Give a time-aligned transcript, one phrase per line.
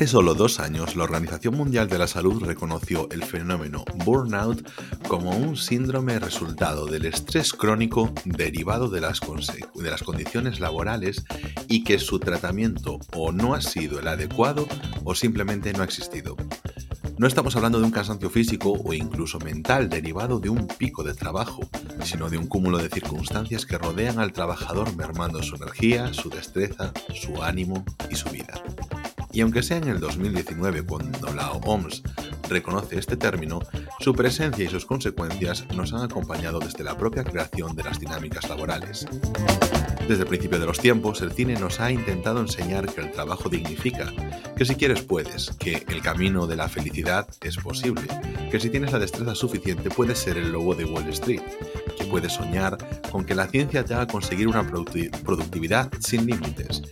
[0.00, 4.64] Hace solo dos años, la Organización Mundial de la Salud reconoció el fenómeno burnout
[5.08, 11.24] como un síndrome resultado del estrés crónico derivado de las, de las condiciones laborales
[11.68, 14.68] y que su tratamiento o no ha sido el adecuado
[15.02, 16.36] o simplemente no ha existido.
[17.20, 21.12] No estamos hablando de un cansancio físico o incluso mental derivado de un pico de
[21.12, 21.60] trabajo,
[22.02, 26.94] sino de un cúmulo de circunstancias que rodean al trabajador mermando su energía, su destreza,
[27.12, 28.54] su ánimo y su vida.
[29.32, 32.02] Y aunque sea en el 2019 cuando la OMS
[32.48, 33.60] reconoce este término,
[33.98, 38.48] su presencia y sus consecuencias nos han acompañado desde la propia creación de las dinámicas
[38.48, 39.06] laborales.
[40.08, 43.50] Desde el principio de los tiempos, el cine nos ha intentado enseñar que el trabajo
[43.50, 44.10] dignifica,
[44.60, 48.02] que si quieres puedes, que el camino de la felicidad es posible,
[48.50, 51.40] que si tienes la destreza suficiente puedes ser el lobo de Wall Street,
[51.96, 52.76] que puedes soñar
[53.10, 56.82] con que la ciencia te haga conseguir una productividad sin límites,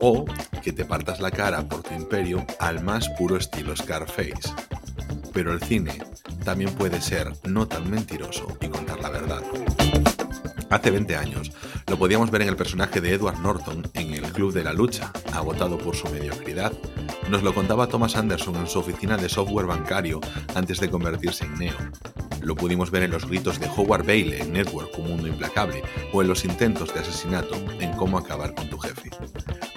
[0.00, 0.24] o
[0.64, 4.52] que te partas la cara por tu imperio al más puro estilo Scarface.
[5.32, 6.02] Pero el cine
[6.44, 9.44] también puede ser no tan mentiroso y contar la verdad.
[10.70, 11.52] Hace 20 años
[11.86, 15.12] lo podíamos ver en el personaje de Edward Norton en el Club de la Lucha,
[15.32, 16.72] agotado por su mediocridad.
[17.28, 20.20] Nos lo contaba Thomas Anderson en su oficina de software bancario
[20.54, 21.76] antes de convertirse en Neo.
[22.40, 25.82] Lo pudimos ver en los gritos de Howard Bailey en Network, Un Mundo Implacable,
[26.12, 29.10] o en los intentos de asesinato en Cómo acabar con tu jefe.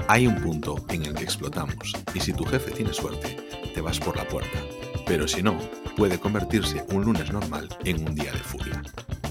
[0.07, 3.37] Hay un punto en el que explotamos y si tu jefe tiene suerte,
[3.73, 4.59] te vas por la puerta.
[5.05, 5.57] Pero si no,
[5.95, 8.81] puede convertirse un lunes normal en un día de furia.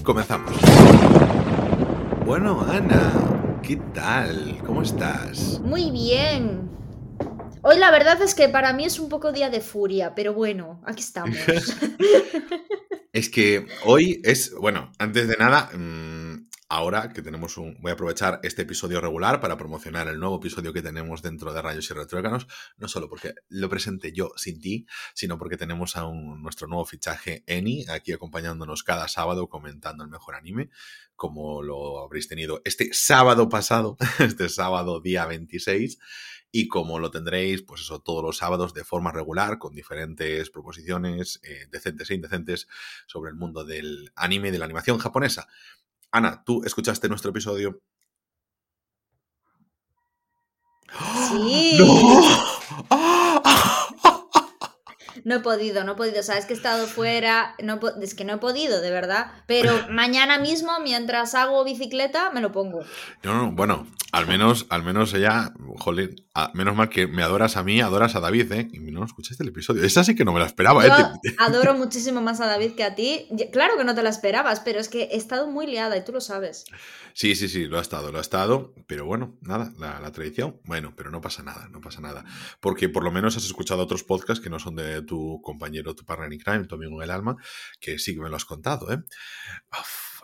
[0.03, 0.53] Comenzamos.
[2.27, 4.57] Bueno, Ana, ¿qué tal?
[4.65, 5.61] ¿Cómo estás?
[5.61, 6.69] Muy bien.
[7.61, 10.81] Hoy la verdad es que para mí es un poco día de furia, pero bueno,
[10.85, 11.37] aquí estamos.
[13.13, 16.26] es que hoy es, bueno, antes de nada, mmm,
[16.69, 17.77] ahora que tenemos un...
[17.81, 21.61] Voy a aprovechar este episodio regular para promocionar el nuevo episodio que tenemos dentro de
[21.61, 22.47] Rayos y Retróganos,
[22.77, 27.43] no solo porque lo presenté yo sin ti, sino porque tenemos a nuestro nuevo fichaje
[27.47, 30.69] Eni aquí acompañándonos cada sábado comentando el mejor anime,
[31.15, 35.97] como lo habréis tenido este sábado pasado, este sábado día 26
[36.51, 41.39] y como lo tendréis, pues eso, todos los sábados de forma regular, con diferentes proposiciones
[41.43, 42.67] eh, decentes e indecentes
[43.05, 45.47] sobre el mundo del anime y de la animación japonesa.
[46.17, 47.79] Ana, tú escuchaste nuestro episodio.
[51.29, 51.77] Sí.
[51.77, 52.21] No.
[55.35, 56.23] he podido, no he podido.
[56.23, 57.55] Sabes que he estado fuera.
[57.63, 59.31] No, es que no he podido, de verdad.
[59.45, 62.81] Pero mañana mismo, mientras hago bicicleta, me lo pongo.
[63.23, 65.53] No, no, bueno, al menos, al menos ella,
[66.37, 68.67] joder, menos mal que me adoras a mí, adoras a David, ¿eh?
[68.71, 69.83] Y no escuchaste el episodio.
[69.83, 70.89] Esa sí que no me la esperaba, ¿eh?
[71.39, 73.27] adoro muchísimo más a David que a ti.
[73.51, 76.11] Claro que no te la esperabas, pero es que he estado muy liada y tú
[76.11, 76.65] lo sabes.
[77.13, 78.73] Sí, sí, sí, lo ha estado, lo ha estado.
[78.87, 82.25] Pero bueno, nada, la, tradición, bueno, pero no pasa nada, no pasa nada.
[82.59, 86.05] Porque por lo menos has escuchado otros podcasts que no son de tu compañero, tu
[86.05, 87.35] partner in crime, tu amigo el alma,
[87.79, 88.99] que sí que me lo has contado, ¿eh?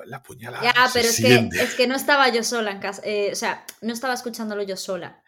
[0.06, 0.64] la puñalada.
[0.64, 3.02] Ya, pero es que, es que, no estaba yo sola en casa.
[3.06, 5.23] Eh, o sea, no estaba escuchándolo yo sola.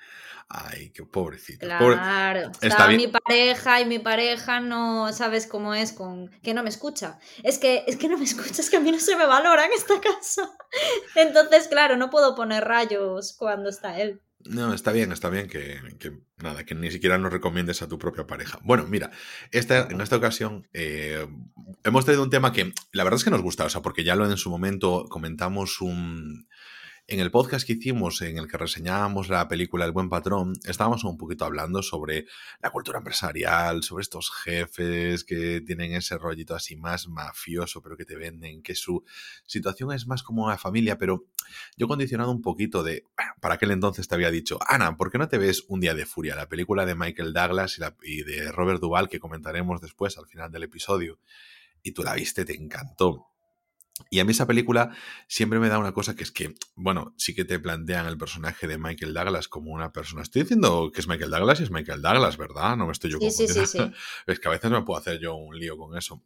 [0.47, 1.65] Ay, qué pobrecito.
[1.65, 6.69] Claro, estaba mi pareja y mi pareja no sabes cómo es con que no me
[6.69, 7.19] escucha.
[7.43, 9.65] Es que es que no me escucha, es que a mí no se me valora
[9.65, 10.49] en esta casa.
[11.15, 14.21] Entonces, claro, no puedo poner rayos cuando está él.
[14.47, 15.79] No, está bien, está bien que,
[16.37, 18.59] nada, que ni siquiera nos recomiendes a tu propia pareja.
[18.63, 19.09] Bueno, mira,
[19.49, 21.25] esta, en esta ocasión eh,
[21.83, 24.15] hemos tenido un tema que la verdad es que nos gusta, o sea, porque ya
[24.15, 26.47] lo en su momento comentamos un,
[27.07, 31.03] en el podcast que hicimos, en el que reseñábamos la película El Buen Patrón, estábamos
[31.03, 32.25] un poquito hablando sobre
[32.61, 38.05] la cultura empresarial, sobre estos jefes que tienen ese rollito así más mafioso, pero que
[38.05, 39.03] te venden, que su
[39.45, 41.25] situación es más como una familia, pero
[41.77, 43.05] yo condicionado un poquito de,
[43.39, 46.07] para aquel entonces te había dicho, Ana, ¿por qué no te ves Un Día de
[46.07, 50.25] Furia, la película de Michael Douglas y, y de Robert Duvall que comentaremos después al
[50.25, 51.19] final del episodio?
[51.83, 53.34] Y tú la viste, te encantó
[54.09, 54.93] y a mí esa película
[55.27, 58.67] siempre me da una cosa que es que, bueno, sí que te plantean el personaje
[58.67, 60.21] de Michael Douglas como una persona.
[60.21, 62.75] Estoy diciendo que es Michael Douglas y es Michael Douglas, ¿verdad?
[62.75, 63.47] No me estoy yo sí, sí,
[64.27, 66.21] Es que a veces me puedo hacer yo un lío con eso.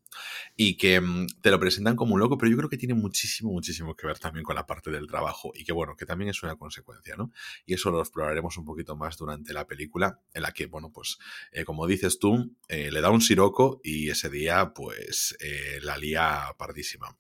[0.56, 3.52] Y que mm, te lo presentan como un loco, pero yo creo que tiene muchísimo,
[3.52, 5.52] muchísimo que ver también con la parte del trabajo.
[5.54, 7.32] Y que, bueno, que también es una consecuencia, ¿no?
[7.68, 11.20] Y eso lo exploraremos un poquito más durante la película, en la que, bueno, pues,
[11.52, 15.98] eh, como dices tú, eh, le da un siroco y ese día, pues, eh, la
[15.98, 17.16] lía pardísima.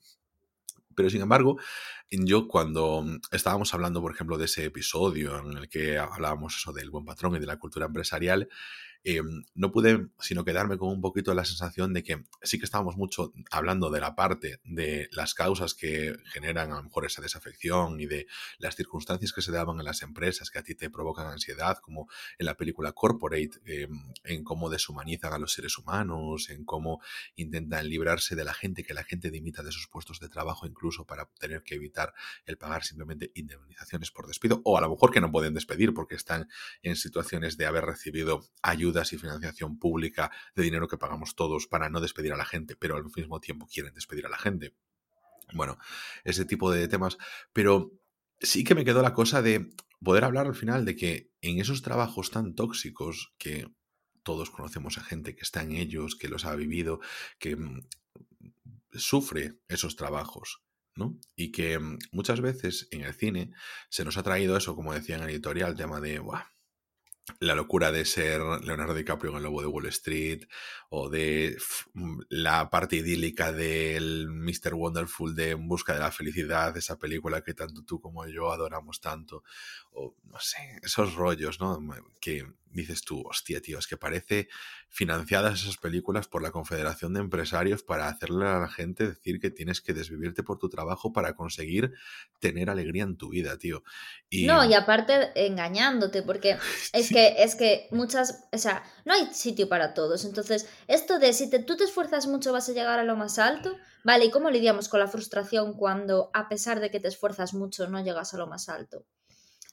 [1.00, 1.57] Pero sin embargo,
[2.10, 6.74] yo cuando mm, estábamos hablando, por ejemplo, de ese episodio en el que hablábamos eso
[6.74, 8.50] del buen patrón y de la cultura empresarial,
[9.04, 12.98] em, no pude sino quedarme con un poquito la sensación de que sí que estábamos
[12.98, 18.00] mucho hablando de la parte de las causas que generan a lo mejor esa desafección
[18.00, 21.28] y de las circunstancias que se daban en las empresas que a ti te provocan
[21.28, 22.07] ansiedad, como
[22.38, 27.01] en la película Corporate, em, en cómo deshumanizan a los seres humanos, en cómo
[27.36, 31.06] intentan librarse de la gente, que la gente dimita de sus puestos de trabajo incluso
[31.06, 32.13] para tener que evitar
[32.46, 36.16] el pagar simplemente indemnizaciones por despido, o a lo mejor que no pueden despedir porque
[36.16, 36.48] están
[36.84, 38.42] en situaciones de haber recibido
[38.89, 42.75] ayudas y financiación pública de dinero que pagamos todos para no despedir a la gente,
[42.75, 44.74] pero al mismo tiempo quieren despedir a la gente.
[45.53, 45.77] Bueno,
[46.24, 47.18] ese tipo de temas,
[47.53, 47.91] pero
[48.39, 49.71] sí que me quedó la cosa de
[50.03, 53.68] poder hablar al final de que en esos trabajos tan tóxicos que
[54.24, 57.00] todos conocemos a gente que está en ellos, que los ha vivido,
[57.39, 57.88] que mm,
[58.94, 60.62] sufre esos trabajos,
[60.95, 61.18] ¿no?
[61.36, 63.51] Y que mm, muchas veces en el cine
[63.89, 66.19] se nos ha traído eso, como decía en el editorial, el tema de,
[67.40, 70.44] la locura de ser Leonardo DiCaprio en El Lobo de Wall Street
[70.90, 71.58] o de
[71.94, 74.74] mm, la parte idílica del Mr.
[74.74, 79.00] Wonderful de En Busca de la Felicidad, esa película que tanto tú como yo adoramos
[79.00, 79.44] tanto,
[79.92, 81.80] o no sé, esos rollos, ¿no?
[82.20, 84.48] Que dices tú, hostia, tío, es que parece
[84.90, 89.52] financiadas esas películas por la Confederación de Empresarios para hacerle a la gente decir que
[89.52, 91.94] tienes que desvivirte por tu trabajo para conseguir
[92.40, 93.84] tener alegría en tu vida, tío.
[94.30, 94.46] Y...
[94.46, 96.58] No, y aparte engañándote, porque
[96.94, 100.25] es que, es que muchas, o sea, no hay sitio para todos.
[100.25, 103.39] Entonces, esto de si te, tú te esfuerzas mucho vas a llegar a lo más
[103.39, 107.54] alto, vale, ¿y cómo lidiamos con la frustración cuando a pesar de que te esfuerzas
[107.54, 109.06] mucho no llegas a lo más alto?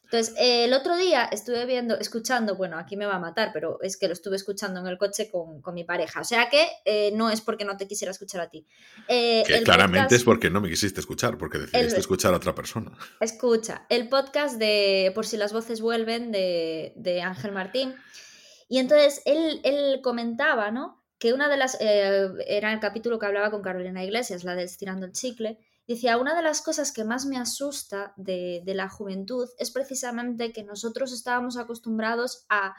[0.07, 3.97] Entonces, el otro día estuve viendo, escuchando, bueno, aquí me va a matar, pero es
[3.97, 6.21] que lo estuve escuchando en el coche con, mi pareja.
[6.21, 8.65] O sea que eh, no es porque no te quisiera escuchar a ti.
[9.09, 12.97] Eh, que claramente es porque no me quisiste escuchar, porque decidiste escuchar a otra persona.
[13.21, 17.97] Escucha, el podcast de Por si las voces vuelven de, Ángel Martín.
[18.69, 21.03] Y entonces él, él comentaba, ¿no?
[21.19, 21.77] Que una de las.
[21.81, 26.19] Eh, era el capítulo que hablaba con Carolina Iglesias, la de Estirando el Chicle Decía,
[26.19, 31.13] una de las cosas que más me asusta de, la juventud es precisamente que nosotros
[31.13, 32.75] estábamos acostumbrados a,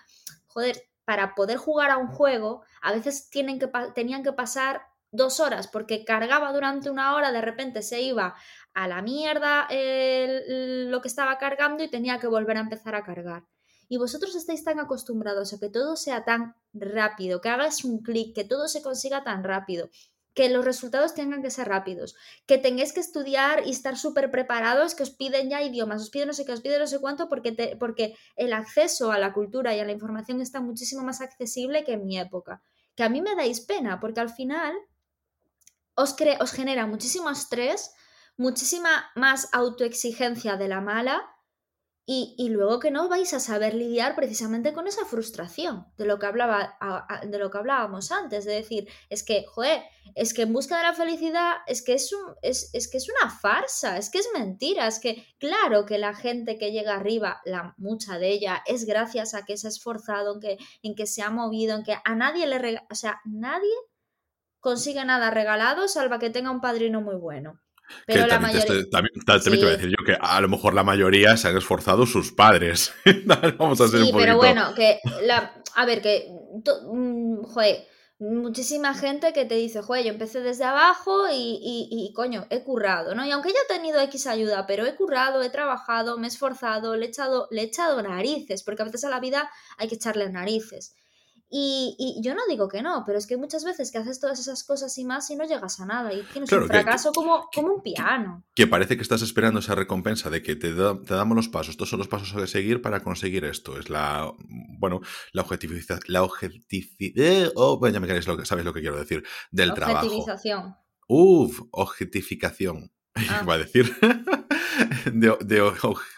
[0.48, 4.81] joder, para poder jugar a un juego, a veces tienen que, tenían que pasar
[5.12, 8.36] dos horas porque cargaba durante una hora, de repente se iba
[8.74, 13.45] a la mierda lo que estaba cargando y tenía que volver a empezar a cargar.
[13.89, 18.36] Y vosotros estáis tan acostumbrados a que todo sea tan rápido, que hagas un clic,
[18.36, 19.89] que todo se consiga tan rápido,
[20.37, 24.93] que los resultados tengan que ser rápidos, que tengáis que estudiar y estar súper preparados,
[24.93, 27.27] que os piden ya idiomas, os piden no sé qué, os piden no sé cuánto,
[27.27, 31.83] porque, porque el acceso a la cultura y a la información está muchísimo más accesible
[31.83, 32.61] que en mi época.
[32.95, 34.75] Que a mí me dais pena, porque al final
[35.95, 37.95] os, os genera muchísimo estrés,
[38.37, 41.27] muchísima más autoexigencia de la mala
[42.09, 46.25] y, luego que no vais a saber lidiar precisamente con esa frustración de lo que,
[46.25, 46.77] hablaba,
[47.27, 49.83] de lo que hablábamos antes, de decir, es que, joder,
[50.15, 53.30] es que en busca de la felicidad es que es, un, es, que es una
[53.30, 57.75] farsa, es que es mentira, es que claro que la gente que llega arriba, la
[57.77, 61.24] mucha de ella, es gracias a que se ha esforzado, en que, en que se
[61.24, 63.75] ha movido, en que a nadie le regala, o sea, nadie
[64.62, 67.59] consigue nada regalado salvo que tenga un padrino muy bueno.
[68.05, 68.89] Pero la mayoría...
[68.89, 72.05] también, te voy a decir yo que a lo mejor la mayoría se han esforzado
[72.05, 72.93] sus padres.
[73.57, 75.53] Vamos a ser sí, pero bueno, que la...
[75.75, 76.27] a ver, que
[76.91, 77.85] mm, joder,
[78.19, 82.63] muchísima gente que te dice, joder, yo empecé desde abajo y, y, y, coño, he
[82.63, 83.25] currado, ¿no?
[83.25, 86.95] Y aunque yo he tenido X ayuda, pero he currado, he trabajado, me he esforzado,
[86.95, 89.95] le he echado, le he echado narices, porque a veces a la vida hay que
[89.95, 90.95] echarle narices.
[91.49, 94.63] Y, yo no digo que no, pero es que muchas veces que haces todas esas
[94.66, 97.81] cosas y más y no llegas a nada y tienes un fracaso como, como un
[97.81, 98.44] piano.
[98.54, 101.89] Que parece que estás esperando esa recompensa de que te, te, damos los pasos, estos
[101.89, 103.80] son los pasos a seguir para conseguir esto.
[103.80, 104.31] Es la,
[104.77, 104.99] bueno,
[105.31, 109.23] la objetivización, la objetificación, oh, ya me queréis lo que, sabes lo que quiero decir,
[109.51, 110.06] del trabajo.
[110.06, 110.75] Objetivización.
[111.07, 112.92] Uf, objetificación.
[113.16, 113.39] Ah.
[113.44, 113.95] Iba a decir.
[115.13, 115.71] de, de,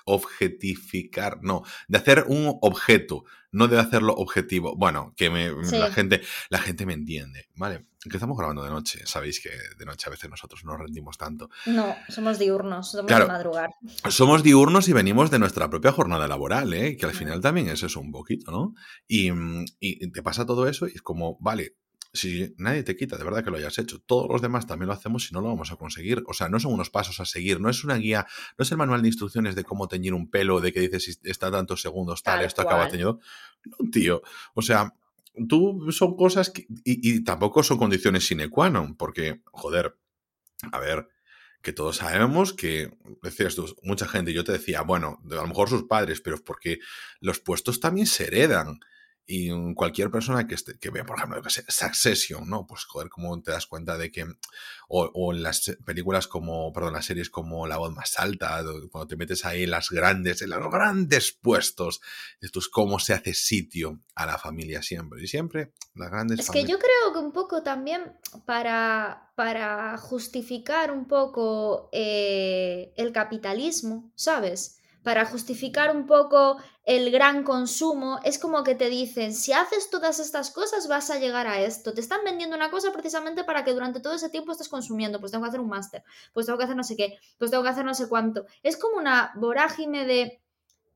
[0.06, 4.76] objetificar, no, de hacer un objeto, no de hacerlo objetivo.
[4.76, 7.86] Bueno, que me, la, gente, la gente me entiende, ¿vale?
[8.02, 11.50] Que estamos grabando de noche, sabéis que de noche a veces nosotros no rendimos tanto.
[11.66, 13.72] No, somos diurnos, somos de madrugar.
[14.10, 16.96] Somos diurnos y venimos de nuestra propia jornada laboral, ¿eh?
[16.96, 18.74] que al final también es eso un poquito, ¿no?
[19.08, 19.32] Y,
[19.80, 21.76] y te pasa todo eso y es como, vale,
[22.14, 24.94] si nadie te quita de verdad que lo hayas hecho, todos los demás también lo
[24.94, 26.24] hacemos si no lo vamos a conseguir.
[26.28, 28.26] O sea, no son unos pasos a seguir, no es una guía,
[28.58, 31.30] no es el manual de instrucciones de cómo teñir un pelo, de que dices si
[31.30, 33.20] está tantos segundos tal, esto acaba teñido.
[33.66, 34.22] No, tío.
[34.54, 34.94] O sea,
[35.48, 39.96] tú son cosas que, y, tampoco son condiciones sine qua non, porque, joder,
[40.72, 41.08] a ver,
[41.62, 45.70] que todos sabemos que, decías tú, mucha gente, yo te decía, bueno, a lo mejor
[45.70, 46.80] sus padres, pero es porque
[47.20, 48.80] los puestos también se heredan.
[49.32, 52.66] Y cualquier persona que, esté, que vea, por ejemplo, que Succession, ¿no?
[52.66, 54.26] Pues joder, cómo te das cuenta de que,
[54.88, 59.18] o, en las películas como, perdón, las series como La voz más alta, cuando te
[59.18, 62.02] metes ahí en las grandes, en los grandes puestos,
[62.42, 65.22] esto es cómo se hace sitio a la familia siempre.
[65.22, 66.40] Y siempre las grandes...
[66.40, 68.18] Es que yo creo que un poco también
[68.48, 74.80] para, para justificar un poco eh, el capitalismo, ¿sabes?
[75.04, 76.58] para justificar un poco
[76.90, 81.20] el gran consumo, es como que te dicen, si haces todas estas cosas vas a
[81.20, 81.94] llegar a esto.
[81.94, 85.20] Te están vendiendo una cosa precisamente para que durante todo ese tiempo estés consumiendo.
[85.20, 86.04] Pues tengo que hacer un máster,
[86.34, 88.48] pues tengo que hacer no sé qué, pues tengo que hacer no sé cuánto.
[88.64, 90.42] Es como una vorágine de...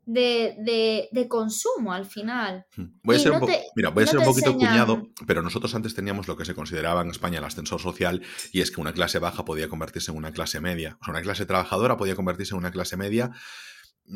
[0.05, 2.65] De, de, consumo al final.
[2.75, 2.87] Hmm.
[3.03, 6.27] Voy a ser, un, mira, voy a ser un poquito cuñado, pero nosotros antes teníamos
[6.27, 8.21] lo que se consideraba en España el ascensor social
[8.51, 10.97] y es que una clase baja podía convertirse en una clase media.
[10.99, 13.31] O sea, una clase trabajadora podía convertirse en una clase media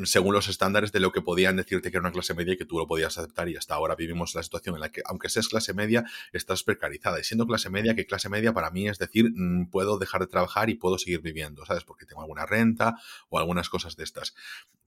[0.04, 2.66] según los estándares de lo que podían decirte que era una clase media y que
[2.66, 5.48] tú lo podías aceptar y hasta ahora vivimos la situación en la que aunque seas
[5.48, 6.04] clase media
[6.34, 7.20] estás precarizada.
[7.20, 10.28] Y siendo clase media que clase media para mí es decir mm, puedo dejar de
[10.28, 12.96] trabajar y puedo seguir viviendo sabes porque tengo alguna renta
[13.30, 14.36] o algunas cosas de estas.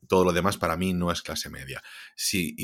[0.07, 1.83] Todo lo demás para mí no es clase media.
[2.15, 2.55] Sí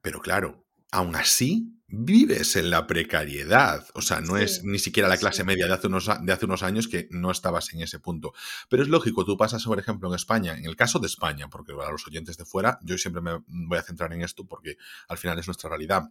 [0.00, 3.86] pero claro aún así vives en la precariedad.
[3.94, 6.62] O sea, no es ni siquiera la clase media de hace, unos, de hace unos
[6.62, 8.32] años que no estabas en ese punto.
[8.68, 11.72] Pero es lógico, tú pasas, por ejemplo, en España, en el caso de España, porque
[11.72, 14.76] a los oyentes de fuera, yo siempre me voy a centrar en esto porque
[15.08, 16.10] al final es nuestra realidad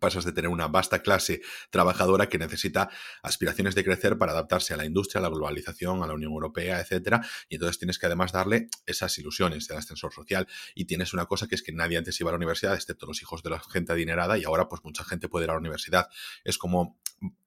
[0.00, 1.40] pasas de tener una vasta clase
[1.70, 2.90] trabajadora que necesita
[3.22, 6.80] aspiraciones de crecer para adaptarse a la industria, a la globalización, a la Unión Europea,
[6.80, 11.26] etcétera, y entonces tienes que además darle esas ilusiones del ascensor social y tienes una
[11.26, 13.60] cosa que es que nadie antes iba a la universidad excepto los hijos de la
[13.60, 16.08] gente adinerada y ahora pues mucha gente puede ir a la universidad.
[16.44, 16.98] Es como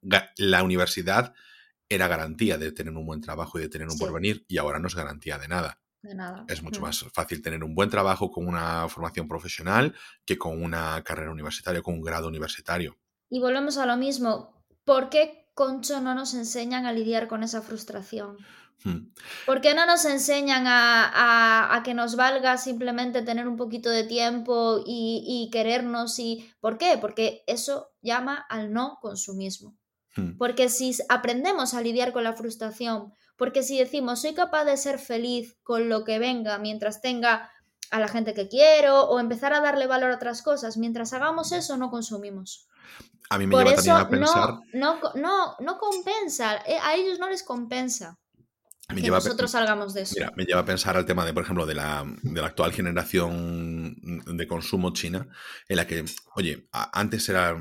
[0.02, 1.34] la universidad
[1.90, 4.88] era garantía de tener un buen trabajo y de tener un porvenir y ahora no
[4.88, 5.80] es garantía de nada.
[6.48, 6.84] Es mucho mm.
[6.84, 9.94] más fácil tener un buen trabajo con una formación profesional
[10.26, 12.98] que con una carrera universitaria, con un grado universitario.
[13.30, 14.64] Y volvemos a lo mismo.
[14.86, 18.38] ¿Por qué, Concho, no nos enseñan a lidiar con esa frustración?
[18.84, 19.12] Hmm.
[19.46, 24.82] ¿Por qué no nos enseñan a, que nos valga simplemente tener un poquito de tiempo
[24.86, 26.18] y, y querernos?
[26.18, 26.50] Y...
[26.62, 26.98] ¿Por qué?
[27.00, 29.78] Porque eso llama al no consumismo.
[30.16, 30.38] Hmm.
[30.38, 35.00] Porque si aprendemos a lidiar con la frustración porque si decimos soy capaz de ser
[35.00, 37.50] feliz con lo que venga mientras tenga
[37.90, 41.52] a la gente que quiero o empezar a darle valor a otras cosas, mientras hagamos
[41.54, 42.68] eso no consumimos.
[43.32, 44.60] A mí me Por lleva eso, también a pensar...
[44.74, 48.20] No, no, no, compensa, eh, a ellos no les compensa.
[48.88, 50.16] que nosotros salgamos de eso.
[50.18, 52.74] Mira, me lleva a pensar al tema de, por ejemplo, de la, de la, actual
[52.74, 55.28] generación de consumo china,
[55.68, 56.06] en la que,
[56.36, 57.56] oye, antes era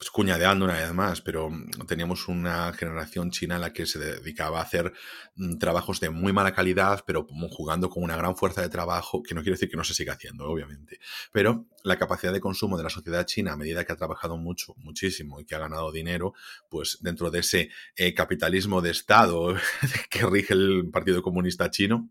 [0.00, 3.98] pues, cuñadeando una vez más, pero mm, teníamos una generación china en la que se
[3.98, 4.94] dedicaba a hacer
[5.34, 9.34] mm, trabajos de muy mala calidad, pero jugando con una gran fuerza de trabajo, que
[9.34, 11.00] no quiere decir que no se siga haciendo, obviamente.
[11.32, 14.72] Pero la capacidad de consumo de la sociedad china, a medida que ha trabajado mucho,
[14.78, 16.32] muchísimo y que ha ganado dinero,
[16.70, 19.54] pues dentro de ese eh, capitalismo de Estado
[20.08, 22.08] que rige el Partido Comunista Chino,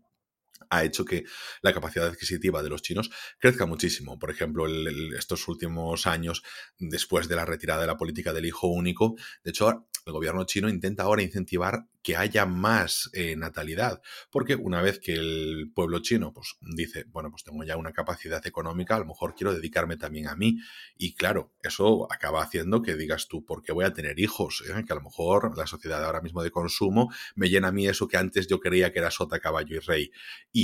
[0.70, 1.24] ha hecho que
[1.62, 4.18] la capacidad adquisitiva de los chinos crezca muchísimo.
[4.18, 4.66] Por ejemplo,
[5.16, 6.42] estos últimos años,
[6.78, 10.68] después de la retirada de la política del hijo único, de hecho, el gobierno chino
[10.68, 14.00] intenta ahora incentivar que haya más eh, natalidad,
[14.30, 18.44] porque una vez que el pueblo chino pues, dice, bueno, pues tengo ya una capacidad
[18.46, 20.58] económica, a lo mejor quiero dedicarme también a mí,
[20.96, 24.64] y claro, eso acaba haciendo que digas tú, ¿por qué voy a tener hijos?
[24.66, 24.84] Eh?
[24.86, 28.08] Que a lo mejor la sociedad ahora mismo de consumo me llena a mí eso
[28.08, 30.10] que antes yo creía que era sota, caballo y rey,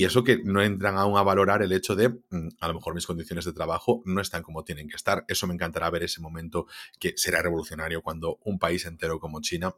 [0.04, 3.06] eso que no entran aún a valorar el hecho de, mm, a lo mejor mis
[3.06, 6.66] condiciones de trabajo no están como tienen que estar, eso me encantará ver ese momento
[6.98, 9.74] que será revolucionario cuando un país entero como China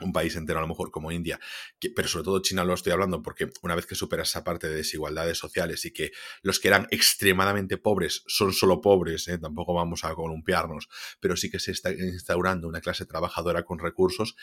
[0.00, 1.40] un país entero a lo mejor como India,
[1.94, 4.76] pero sobre todo China lo estoy hablando porque una vez que superas esa parte de
[4.76, 6.12] desigualdades sociales y que
[6.42, 9.38] los que eran extremadamente pobres son solo pobres, ¿eh?
[9.38, 10.88] tampoco vamos a columpiarnos,
[11.20, 14.36] pero sí que se está instaurando una clase trabajadora con recursos,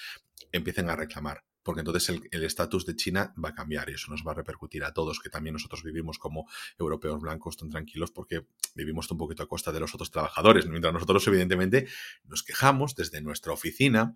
[0.51, 4.23] empiecen a reclamar, porque entonces el estatus de China va a cambiar y eso nos
[4.25, 8.45] va a repercutir a todos, que también nosotros vivimos como europeos blancos tan tranquilos porque
[8.75, 11.87] vivimos un poquito a costa de los otros trabajadores, mientras nosotros evidentemente
[12.25, 14.15] nos quejamos desde nuestra oficina,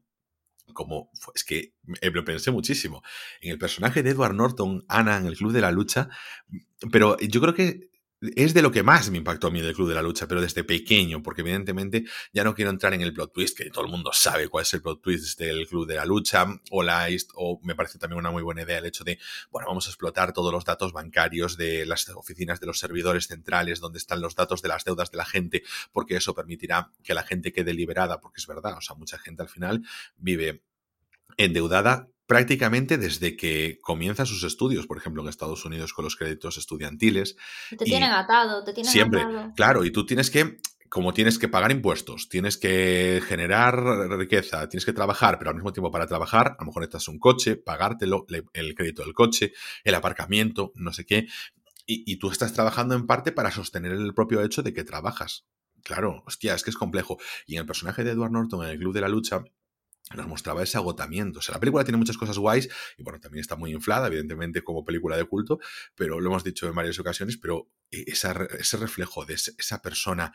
[0.73, 3.01] como es que lo pensé muchísimo
[3.41, 6.09] en el personaje de Edward Norton, Ana, en el Club de la Lucha,
[6.91, 7.88] pero yo creo que
[8.21, 10.41] es de lo que más me impactó a mí del Club de la Lucha, pero
[10.41, 13.91] desde pequeño, porque evidentemente ya no quiero entrar en el plot twist, que todo el
[13.91, 17.59] mundo sabe cuál es el plot twist del Club de la Lucha, o la o
[17.63, 19.19] me parece también una muy buena idea el hecho de,
[19.51, 23.79] bueno, vamos a explotar todos los datos bancarios de las oficinas de los servidores centrales,
[23.79, 27.23] donde están los datos de las deudas de la gente, porque eso permitirá que la
[27.23, 29.83] gente quede liberada, porque es verdad, o sea, mucha gente al final
[30.17, 30.63] vive
[31.37, 36.57] endeudada prácticamente desde que comienza sus estudios, por ejemplo, en Estados Unidos con los créditos
[36.57, 37.35] estudiantiles.
[37.69, 40.59] Te tienen atado, te tienen siempre, Claro, y tú tienes que
[40.89, 43.79] como tienes que pagar impuestos, tienes que generar
[44.17, 47.19] riqueza, tienes que trabajar, pero al mismo tiempo para trabajar, a lo mejor necesitas un
[47.19, 51.27] coche, pagártelo, el crédito del coche, el aparcamiento, no sé qué,
[51.91, 55.47] y, tú estás trabajando en parte para sostener el propio hecho de que trabajas.
[55.83, 57.17] Claro, hostia, es que es complejo.
[57.47, 59.43] Y en el personaje de Edward Norton en el Club de la Lucha,
[60.15, 61.39] nos mostraba ese agotamiento.
[61.39, 64.63] O sea, la película tiene muchas cosas guays y bueno, también está muy inflada, evidentemente,
[64.63, 65.59] como película de culto,
[65.95, 70.33] pero lo hemos dicho en varias ocasiones, pero ese reflejo de esa persona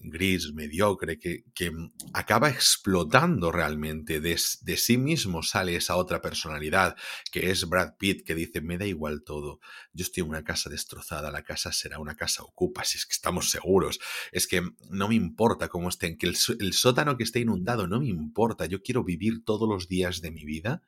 [0.00, 1.72] gris, mediocre, que, que
[2.12, 4.20] acaba explotando realmente.
[4.20, 6.96] De, de, sí mismo sale esa otra personalidad,
[7.30, 9.60] que es Brad Pitt, que dice, me da igual todo.
[9.92, 13.12] Yo estoy en una casa destrozada, la casa será una casa ocupa, si es que
[13.12, 13.98] estamos seguros.
[14.32, 18.00] Es que no me importa cómo estén, que el, el sótano que esté inundado, no
[18.00, 18.66] me importa.
[18.66, 20.82] Yo quiero vivir todos los días de mi vida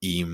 [0.00, 0.26] y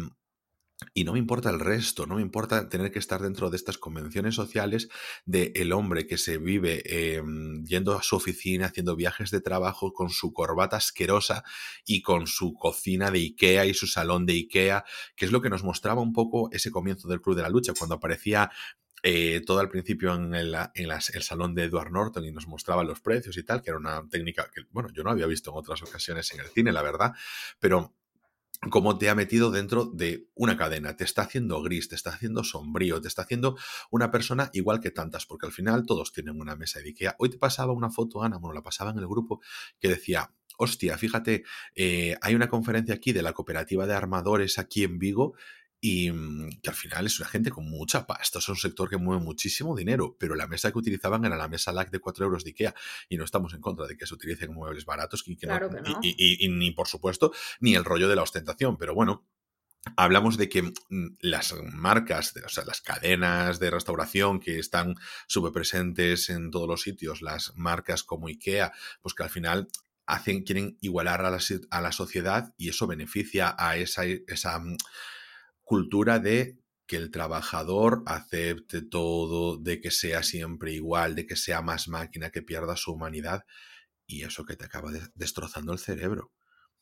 [0.94, 3.78] y no me importa el resto, no me importa tener que estar dentro de estas
[3.78, 4.88] convenciones sociales
[5.24, 6.82] de el hombre que se vive
[7.16, 11.44] em, yendo a su oficina, haciendo viajes de trabajo con su corbata asquerosa
[11.84, 14.84] y con su cocina de Ikea y su salón de Ikea,
[15.16, 17.74] que es lo que nos mostraba un poco ese comienzo del Club de la Lucha,
[17.78, 18.50] cuando aparecía
[19.02, 22.84] eh, todo al principio en, el, en el, salón de Edward Norton y nos mostraba
[22.84, 25.56] los precios y tal, que era una técnica que, bueno, yo no había visto en
[25.56, 27.12] otras ocasiones en el cine, la verdad,
[27.58, 27.94] pero
[28.68, 32.44] cómo te ha metido dentro de una cadena, te está haciendo gris, te está haciendo
[32.44, 33.56] sombrío, te está haciendo
[33.90, 37.16] una persona igual que tantas, porque al final todos tienen una mesa de Ikea.
[37.18, 39.40] Hoy te pasaba una foto, Ana, bueno, la pasaba en el grupo,
[39.80, 44.84] que decía, hostia, fíjate, eh, hay una conferencia aquí de la cooperativa de armadores aquí
[44.84, 45.34] en Vigo
[45.80, 48.96] y mm, que al final es una gente con mucha pasta, es un sector que
[48.96, 52.44] mueve muchísimo dinero, pero la mesa que utilizaban era la mesa LAC de 4 euros
[52.44, 52.74] de Ikea
[53.08, 55.36] y no estamos en contra de que se utilicen muebles baratos y,
[56.02, 59.26] y, ni por supuesto ni el rollo de la ostentación, pero bueno,
[59.96, 64.96] hablamos de que mm, las marcas, o sea, las cadenas de restauración que están
[65.26, 69.68] súper presentes en todos los sitios, las marcas como IKEA, pues que al final
[70.06, 71.38] hacen, quieren igualar a la,
[71.70, 74.76] a la sociedad y eso beneficia a esa, esa mm,
[75.70, 81.62] cultura de que el trabajador acepte todo, de que sea siempre igual, de que sea
[81.62, 83.44] más máquina, que pierda su humanidad,
[84.04, 86.32] y eso que te acaba destrozando el cerebro.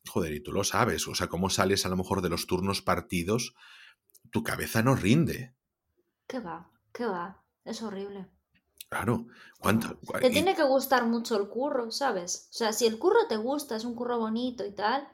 [0.09, 2.81] Joder, y tú lo sabes, o sea, cómo sales a lo mejor de los turnos
[2.81, 3.55] partidos,
[4.31, 5.55] tu cabeza no rinde.
[6.27, 6.70] ¿Qué va?
[6.90, 7.42] ¿Qué va?
[7.66, 8.27] Es horrible.
[8.88, 9.27] Claro,
[9.61, 9.98] ¿cuánto?
[10.18, 12.48] Te tiene que gustar mucho el curro, ¿sabes?
[12.53, 15.07] O sea, si el curro te gusta, es un curro bonito y tal,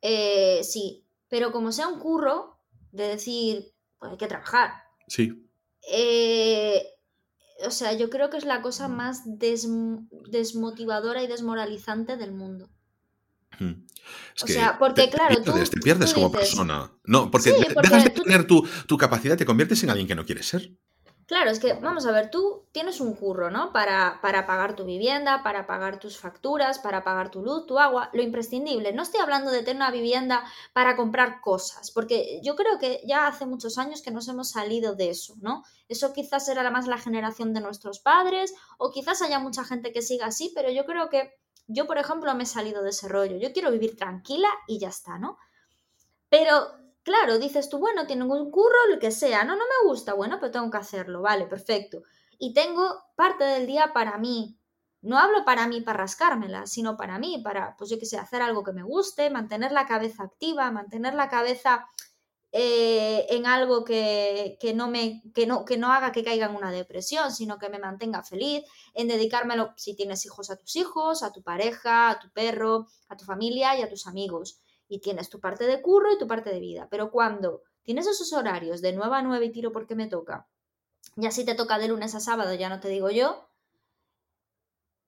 [0.00, 2.57] eh, sí, pero como sea un curro,
[2.92, 4.72] de decir, pues hay que trabajar.
[5.06, 5.44] Sí.
[5.90, 6.82] Eh,
[7.64, 12.70] o sea, yo creo que es la cosa más desmotivadora y desmoralizante del mundo.
[13.58, 13.86] Hmm.
[14.42, 16.92] o sea, porque claro, tú, te pierdes como persona.
[17.04, 20.46] No, porque, dejas de tener tu, tu, capacidad, te conviertes en alguien que no quieres
[20.46, 20.70] ser.
[21.28, 23.70] Claro, es que, vamos a ver, tú tienes un curro, ¿no?
[23.70, 28.08] Para, para, pagar tu vivienda, para pagar tus facturas, para pagar tu luz, tu agua,
[28.14, 28.94] lo imprescindible.
[28.94, 33.26] No estoy hablando de tener una vivienda para comprar cosas, porque yo creo que ya
[33.26, 35.64] hace muchos años que nos hemos salido de eso, ¿no?
[35.86, 40.00] Eso quizás era más la generación de nuestros padres, o quizás haya mucha gente que
[40.00, 41.34] siga así, pero yo creo que
[41.66, 43.36] yo, por ejemplo, me he salido de ese rollo.
[43.36, 45.36] Yo quiero vivir tranquila y ya está, ¿no?
[46.30, 46.72] Pero
[47.08, 50.36] Claro, dices tú, bueno, tiene un curro, lo que sea, no, no me gusta, bueno,
[50.38, 52.02] pero tengo que hacerlo, vale, perfecto.
[52.38, 54.58] Y tengo parte del día para mí.
[55.00, 58.42] No hablo para mí para rascármela, sino para mí, para, pues yo qué sé, hacer
[58.42, 61.86] algo que me guste, mantener la cabeza activa, mantener la cabeza
[62.52, 66.70] eh, en algo que, no me, que, no, que no haga que caiga en una
[66.70, 71.32] depresión, sino que me mantenga feliz, en dedicármelo, si tienes hijos, a tus hijos, a
[71.32, 75.38] tu pareja, a tu perro, a tu familia y a tus amigos y tienes tu
[75.38, 76.88] parte de curro y tu parte de vida.
[76.90, 80.48] Pero cuando tienes esos horarios de 9 a 9 y tiro porque me toca,
[81.16, 83.48] ya si te toca de lunes a sábado, ya no te digo yo,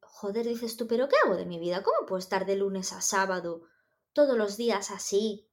[0.01, 1.83] joder, dices tú, pero ¿qué hago de mi vida?
[1.83, 3.63] ¿Cómo puedo estar de lunes a sábado
[4.13, 5.47] todos los días así?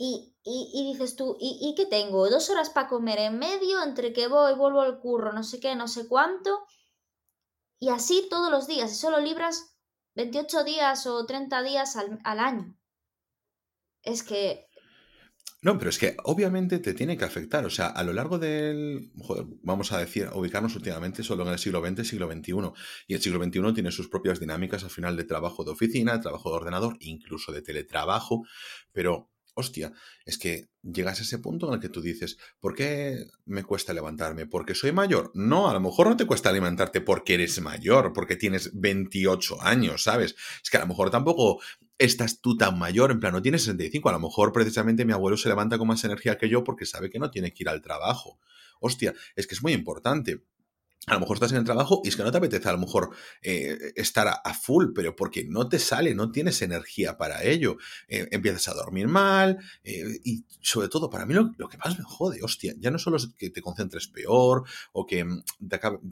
[0.00, 2.30] Y, y, dices tú, ¿y, ¿y, qué tengo?
[2.30, 3.82] ¿Dos horas para comer en medio?
[3.82, 6.60] Entre que voy, vuelvo al curro, no sé qué, no sé cuánto.
[7.80, 9.74] Y así todos los días, y solo libras
[10.14, 12.77] 28 días o 30 días al, al año
[14.02, 14.66] es que...
[15.60, 17.66] No, pero es que obviamente te tiene que afectar.
[17.66, 19.10] O sea, a lo largo del.
[19.62, 22.52] vamos a decir, ubicarnos últimamente solo en el siglo XX, siglo XXI.
[23.08, 26.22] Y el siglo XXI tiene sus propias dinámicas al final de trabajo de oficina, de
[26.22, 28.44] trabajo de ordenador, incluso de teletrabajo.
[28.92, 29.92] Pero hostia,
[30.24, 33.92] es que llegas a ese punto en el que tú dices, ¿por qué me cuesta
[33.92, 34.46] levantarme?
[34.46, 35.32] ¿Porque soy mayor?
[35.34, 40.04] No, a lo mejor no te cuesta levantarte porque eres mayor, porque tienes 28 años,
[40.04, 40.36] ¿sabes?
[40.62, 41.60] Es que a lo mejor tampoco
[41.98, 45.36] estás tú tan mayor, en plan, no tienes 65, a lo mejor precisamente mi abuelo
[45.36, 47.82] se levanta con más energía que yo porque sabe que no tiene que ir al
[47.82, 48.38] trabajo.
[48.80, 50.44] Hostia, es que es muy importante.
[51.08, 52.78] A lo mejor estás en el trabajo y es que no te apetece a lo
[52.78, 53.10] mejor
[53.42, 57.76] eh, estar a, full, pero porque no te sale, no tienes energía para ello.
[58.08, 62.04] Eh, empiezas a dormir mal eh, y sobre todo para mí lo, que más me
[62.04, 65.42] jode, hostia, ya no solo es que te concentres peor o que mm,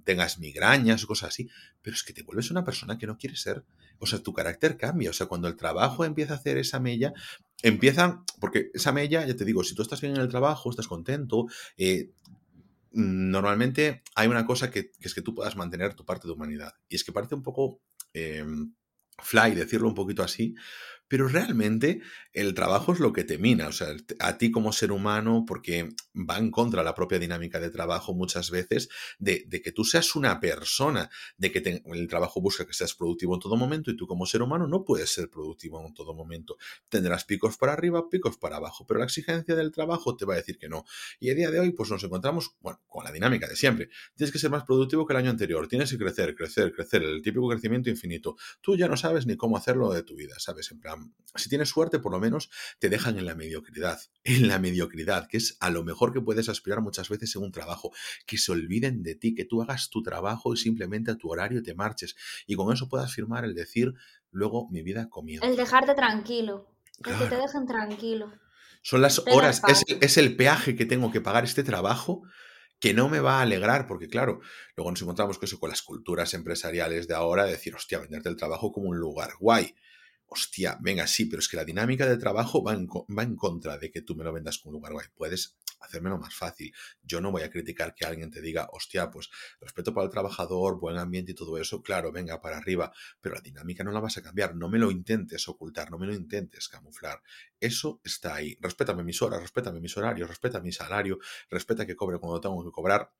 [0.04, 1.48] tengas migrañas o cosas así,
[1.82, 3.64] pero es que te vuelves una persona que no quieres ser.
[3.98, 5.10] O sea, tu carácter cambia.
[5.10, 7.14] O sea, cuando el trabajo empieza a hacer esa mella,
[7.62, 10.88] empieza, porque esa mella, ya te digo, si tú estás bien en el trabajo, estás
[10.88, 11.46] contento,
[12.96, 16.72] normalmente hay una cosa que, es que tú puedas mantener tu parte de humanidad.
[16.88, 17.82] Y es que parece un poco
[18.14, 18.74] em,
[19.18, 20.54] fly decirlo un poquito así,
[21.08, 22.00] pero realmente
[22.32, 23.88] el trabajo es lo que te mina, o sea,
[24.20, 28.50] a ti como ser humano, porque va en contra la propia dinámica de trabajo muchas
[28.50, 28.88] veces,
[29.18, 33.40] de, que tú seas una persona, de que el trabajo busca que seas productivo en
[33.40, 36.56] todo momento y tú como ser humano no puedes ser productivo en todo momento.
[36.88, 40.36] Tendrás picos para arriba, picos para abajo, pero la exigencia del trabajo te va a
[40.36, 40.84] decir que no.
[41.20, 43.88] Y a día de hoy, pues nos encontramos, bueno, con la dinámica de siempre.
[44.14, 47.22] Tienes que ser más productivo que el año anterior, tienes que crecer, crecer, crecer, el
[47.22, 48.36] típico crecimiento infinito.
[48.60, 50.70] Tú ya no sabes ni cómo hacerlo de tu vida, ¿sabes?
[50.70, 50.95] En plan,
[51.38, 55.36] si tienes suerte, por lo menos te dejan en la mediocridad, en la mediocridad, que
[55.36, 57.92] es a lo mejor que puedes aspirar muchas veces en un trabajo,
[58.26, 61.62] que se olviden de ti, que tú hagas tu trabajo y simplemente a tu horario
[61.62, 63.94] te marches y con eso puedas firmar el decir,
[64.30, 65.46] luego mi vida comienza.
[65.46, 66.68] El dejarte tranquilo,
[67.04, 68.32] el que te dejen tranquilo.
[68.82, 72.22] Son las horas, es el, es el peaje que tengo que pagar este trabajo
[72.78, 74.40] que no me va a alegrar, porque claro,
[74.76, 78.28] luego nos encontramos con eso, con las culturas empresariales de ahora, de decir, hostia, venderte
[78.28, 79.74] el trabajo como un lugar guay
[80.28, 84.02] hostia, venga, sí, pero es que la dinámica de trabajo va en, contra de que
[84.02, 85.06] tú me lo vendas como un lugar guay.
[85.14, 86.74] Puedes hacérmelo más fácil.
[87.02, 90.80] Yo no voy a criticar que alguien te diga, hostia, pues respeto para el trabajador,
[90.80, 94.18] buen ambiente y todo eso, claro, venga, para arriba, pero la dinámica no la vas
[94.18, 94.56] a cambiar.
[94.56, 97.22] No me lo intentes ocultar, no me lo intentes camuflar.
[97.60, 98.56] Eso está ahí.
[98.60, 101.18] Respétame mis horas, respétame mis horarios, respeta mi salario,
[101.50, 103.12] respeta que cobre cuando tengo que cobrar.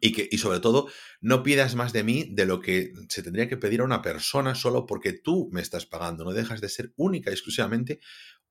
[0.00, 0.88] Y, que, y sobre todo,
[1.20, 4.54] no pidas más de mí de lo que se tendría que pedir a una persona
[4.54, 6.24] solo porque tú me estás pagando.
[6.24, 8.00] No dejas de ser única y exclusivamente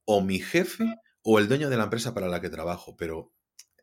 [0.06, 2.96] o mi jefe o el dueño de la empresa para la que trabajo.
[2.96, 3.34] Pero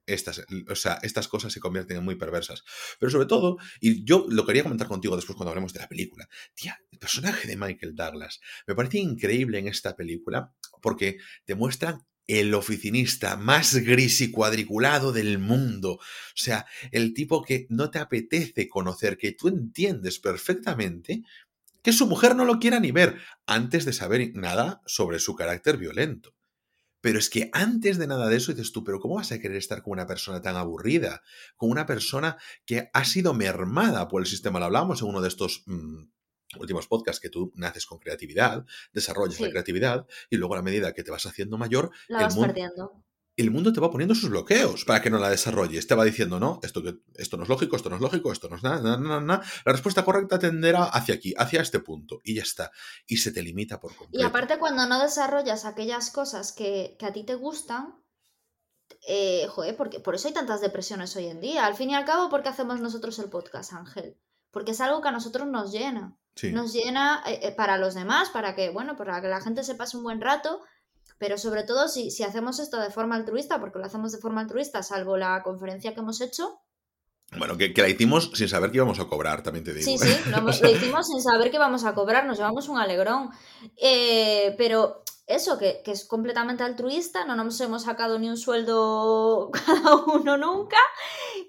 [0.06, 2.62] estas, o sea, estas cosas se convierten en muy perversas.
[2.98, 6.28] Pero sobre todo, y yo lo quería comentar contigo después cuando hablemos de la película,
[6.54, 11.98] tía, el personaje de Michael Douglas me parece increíble en esta película porque te muestra
[12.38, 15.94] el oficinista más gris y cuadriculado del mundo.
[15.94, 16.00] O
[16.34, 21.22] sea, el tipo que no te apetece conocer, que tú entiendes perfectamente
[21.82, 25.76] que su mujer no lo quiera ni ver antes de saber nada sobre su carácter
[25.76, 26.34] violento.
[27.00, 29.56] Pero es que antes de nada de eso dices tú, pero ¿cómo vas a querer
[29.56, 31.22] estar con una persona tan aburrida?
[31.56, 34.58] Con una persona que ha sido mermada por el sistema.
[34.58, 36.02] Lo hablamos en uno de estos mm,
[36.58, 40.92] últimos podcasts que tú naces con creatividad, desarrollas la creatividad y luego a la medida
[40.92, 43.04] que te vas haciendo mayor, la vas perdiendo.
[43.36, 45.86] El mundo te va poniendo sus bloqueos para que no la desarrolles.
[45.86, 48.50] Te va diciendo, no, esto, que, esto no es lógico, esto no es lógico, esto
[48.50, 49.42] no es nada, nada, nada, nada.
[49.64, 52.70] La respuesta correcta tenderá hacia aquí, hacia este punto, y ya está.
[53.06, 54.22] Y se te limita por completo.
[54.22, 57.94] Y aparte, cuando no desarrollas aquellas cosas que, a ti te gustan,
[59.08, 61.64] eh, joder, porque por eso hay tantas depresiones hoy en día.
[61.64, 64.18] Al fin y al cabo, ¿por qué hacemos nosotros el podcast, Ángel?
[64.50, 66.16] Porque es algo que a nosotros nos llena.
[66.52, 69.74] Nos llena eh, eh, para los demás, para que, bueno, para que la gente se
[69.74, 70.60] pase un buen rato,
[71.18, 74.40] pero sobre todo si, si hacemos esto de forma altruista, porque lo hacemos de forma
[74.40, 76.62] altruista, salvo la conferencia que hemos hecho,
[77.38, 79.84] bueno, que, la hicimos sin saber que íbamos a cobrar, también te digo.
[79.84, 83.30] Sí, sí, lo, hicimos sin saber que íbamos a cobrar, nos llevamos un alegrón.
[83.76, 89.96] Eh, pero eso, que, es completamente altruista, no nos hemos sacado ni un sueldo cada
[89.96, 90.78] uno nunca,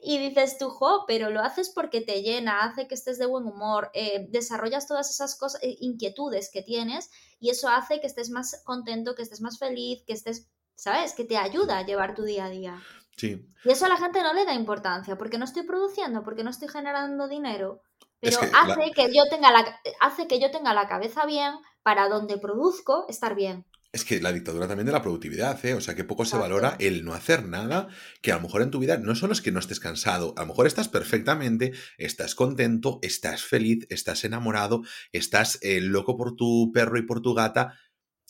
[0.04, 3.46] y dices tú, jo, pero lo haces porque te llena, hace que estés de buen
[3.46, 8.30] humor, eh, desarrollas todas esas cosas, eh, inquietudes que tienes, y eso hace que estés
[8.30, 11.14] más contento, que estés más feliz, que estés, ¿sabes?
[11.14, 12.82] Que te ayuda a llevar tu día a día.
[13.18, 13.46] Sí.
[13.66, 16.50] Y eso a la gente no le da importancia, porque no estoy produciendo, porque no
[16.50, 17.82] estoy generando dinero,
[18.22, 22.38] pero hace, que yo tenga la, hace que yo tenga la cabeza bien para donde
[22.38, 23.66] produzco estar bien.
[23.94, 25.74] Es que la dictadura también de la productividad, ¿eh?
[25.74, 27.90] O sea, que poco se valora el no hacer nada,
[28.22, 30.42] que a lo mejor en tu vida no solo es que no estés cansado, a
[30.42, 36.72] lo mejor estás perfectamente, estás contento, estás feliz, estás enamorado, estás eh, loco por tu
[36.74, 37.78] perro y por tu gata,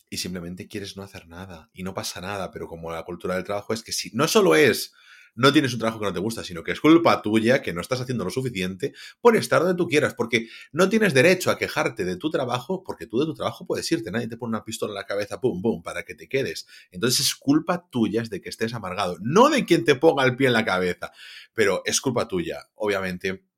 [0.09, 3.43] y simplemente quieres no hacer nada, y no pasa nada, pero como la cultura del
[3.43, 4.93] trabajo es que si no solo es
[5.35, 7.81] no tienes un trabajo que no te gusta, sino que es culpa tuya que no
[7.81, 12.05] estás haciendo lo suficiente por estar donde tú quieras, porque no tienes derecho a quejarte
[12.05, 14.91] de tu trabajo, porque tú de tu trabajo puedes irte, nadie te pone una pistola
[14.91, 16.67] en la cabeza, pum, pum, para que te quedes.
[16.91, 20.47] Entonces es culpa tuya de que estés amargado, no de quien te ponga el pie
[20.47, 21.11] en la cabeza,
[21.53, 23.50] pero es culpa tuya, obviamente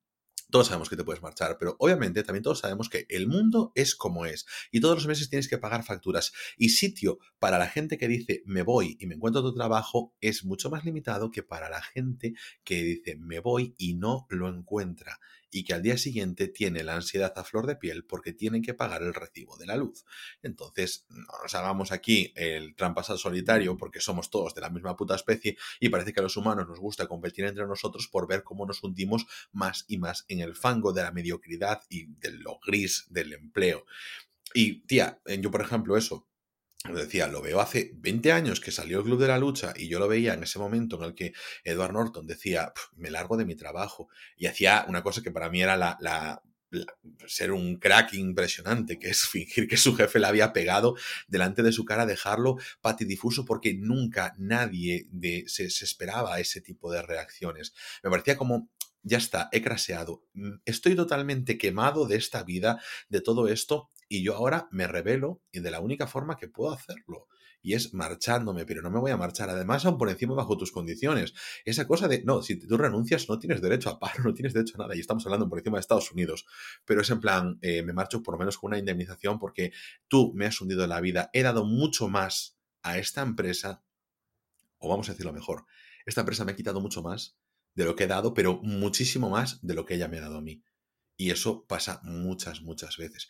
[0.54, 3.96] todos sabemos que te puedes marchar, pero obviamente también todos sabemos que el mundo es
[3.96, 6.32] como es y todos los meses tienes que pagar facturas.
[6.58, 10.46] Y sitio para la gente que dice me voy y me encuentro otro trabajo es
[10.46, 15.20] mucho más limitado que para la gente que dice me voy y no lo encuentra
[15.54, 18.74] y que al día siguiente tiene la ansiedad a flor de piel porque tienen que
[18.74, 20.04] pagar el recibo de la luz.
[20.42, 24.96] Entonces, no nos hagamos aquí el trampas al solitario porque somos todos de la misma
[24.96, 28.44] puta especie y parece que a los humanos nos gusta competir entre nosotros por ver
[28.44, 32.60] cómo nos hundimos más y más en el fango de la mediocridad y de lo
[32.66, 33.86] gris del empleo.
[34.54, 36.28] Y, tía, yo por ejemplo eso,
[36.92, 40.00] decía, lo veo hace 20 años que salió el Club de la Lucha y yo
[40.00, 43.56] lo veía en ese momento en el que Edward Norton decía, me largo de mi
[43.56, 46.42] trabajo y hacía una cosa que para mí era la,
[47.28, 50.96] ser un crack impresionante, que es fingir que su jefe le había pegado
[51.28, 55.08] delante de su cara, dejarlo patidifuso porque nunca nadie
[55.48, 57.74] se esperaba ese tipo de reacciones.
[58.04, 58.70] Me parecía como
[59.04, 60.24] ya está, he craseado.
[60.34, 65.42] Mm, estoy totalmente quemado de esta vida, de todo esto, y yo ahora me revelo
[65.52, 67.28] y de la única forma que puedo hacerlo.
[67.64, 69.50] Y es marchándome, pero no me voy a marchar.
[69.50, 71.34] Además, aún por encima bajo tus condiciones.
[71.66, 74.76] Esa cosa de, no, si tú renuncias no tienes derecho a paro, no tienes derecho
[74.76, 74.96] a nada.
[74.96, 76.46] Y estamos hablando por encima de Estados Unidos.
[76.86, 79.72] Pero es en plan, eh, me marcho por lo menos con una indemnización porque
[80.08, 81.32] tú me has hundido la vida.
[81.34, 83.84] He dado mucho más a esta empresa,
[84.78, 85.66] o vamos a decirlo mejor,
[86.06, 87.36] esta empresa me ha quitado mucho más
[87.74, 90.38] de lo que he dado, pero muchísimo más de lo que ella me ha dado
[90.38, 90.64] a mí.
[91.18, 93.30] Y eso pasa muchas, muchas veces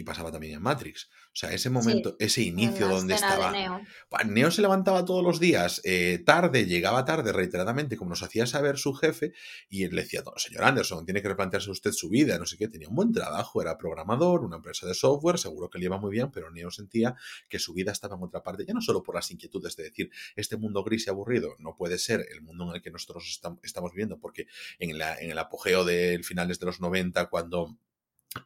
[0.00, 1.10] y pasaba también en Matrix.
[1.26, 3.52] O sea, ese momento, ese inicio donde estaba.
[3.52, 4.50] Neo.
[4.50, 8.94] se levantaba todos los días eh, tarde, llegaba tarde reiteradamente, como nos hacía saber su
[8.94, 9.34] jefe,
[9.68, 12.66] y él le decía, señor Anderson, tiene que replantearse usted su vida, no sé qué,
[12.66, 16.10] tenía un buen trabajo, era programador, una empresa de software, seguro que le iba muy
[16.10, 17.14] bien, pero Neo sentía
[17.50, 20.10] que su vida estaba en otra parte, ya no solo por las inquietudes de decir,
[20.34, 23.92] este mundo gris y aburrido no puede ser el mundo en el que nosotros estamos
[23.92, 24.46] viviendo, porque
[24.78, 27.76] en, la, en el apogeo del finales de los 90, cuando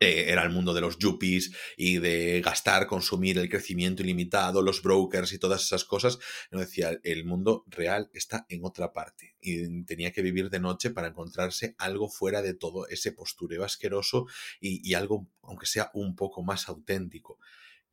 [0.00, 4.82] eh, era el mundo de los yuppies y de gastar, consumir el crecimiento ilimitado, los
[4.82, 6.18] brokers y todas esas cosas.
[6.50, 10.90] No decía, el mundo real está en otra parte y tenía que vivir de noche
[10.90, 14.26] para encontrarse algo fuera de todo ese postureo asqueroso
[14.58, 17.38] y, y algo, aunque sea un poco más auténtico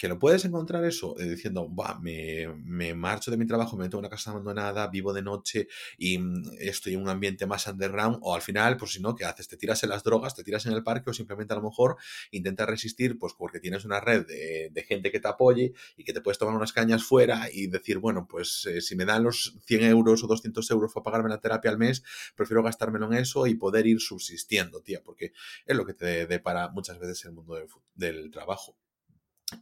[0.02, 1.70] que lo puedes encontrar eso eh, diciendo,
[2.02, 5.68] me, me, marcho de mi trabajo, me meto en una casa abandonada, vivo de noche
[5.96, 9.26] y mm, estoy en un ambiente más underground, o al final, pues si no, ¿qué
[9.26, 9.48] haces?
[9.48, 11.98] Te tiras en las drogas, te tiras en el parque o simplemente a lo mejor
[12.32, 16.22] intentas resistir, pues porque tienes una red de, gente que te apoye y que te
[16.22, 19.84] puedes tomar unas cañas fuera y decir, bueno, pues eh, si me dan los 100
[19.84, 22.02] euros o 200 euros para pagarme la terapia al mes,
[22.36, 25.34] prefiero gastármelo en eso y poder ir subsistiendo, tía, porque
[25.64, 27.56] es lo que te depara muchas veces el mundo
[27.94, 28.81] del trabajo.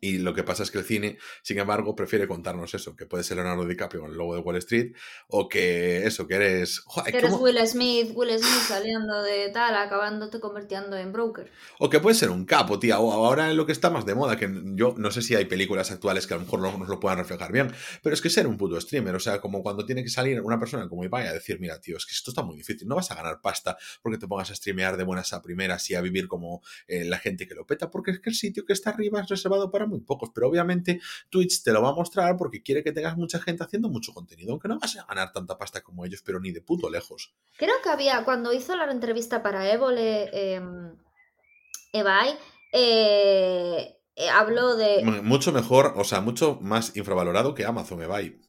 [0.01, 3.23] Y lo que pasa es que el cine, sin embargo, prefiere contarnos eso, que puede
[3.23, 4.93] ser Leonardo DiCaprio con el logo de Wall Street,
[5.27, 6.83] o que eso, que eres...
[7.05, 11.51] que eres Will Smith, Will Smith saliendo de tal, acabándote convirtiendo en broker.
[11.79, 14.37] O que puede ser un capo, tía, o ahora lo que está más de moda,
[14.37, 16.99] que yo no sé si hay películas actuales que a lo mejor no nos lo
[16.99, 17.71] puedan reflejar bien,
[18.01, 20.59] pero es que ser un puto streamer, o sea, como cuando tiene que salir una
[20.59, 23.11] persona como Ibai a decir, mira, tío, es que esto está muy difícil, no vas
[23.11, 26.27] a ganar pasta porque te pongas a streamear de buenas a primeras y a vivir
[26.27, 29.21] como eh, la gente que lo peta, porque es que el sitio que está arriba
[29.21, 32.83] es reservado para muy pocos, pero obviamente Twitch te lo va a mostrar porque quiere
[32.83, 36.05] que tengas mucha gente haciendo mucho contenido, aunque no vas a ganar tanta pasta como
[36.05, 37.33] ellos, pero ni de puto lejos.
[37.57, 40.61] Creo que había, cuando hizo la entrevista para Évole, eh,
[41.93, 42.37] Ebai,
[42.71, 43.95] eh,
[44.33, 45.03] habló de...
[45.23, 48.39] Mucho mejor, o sea, mucho más infravalorado que Amazon Ebai.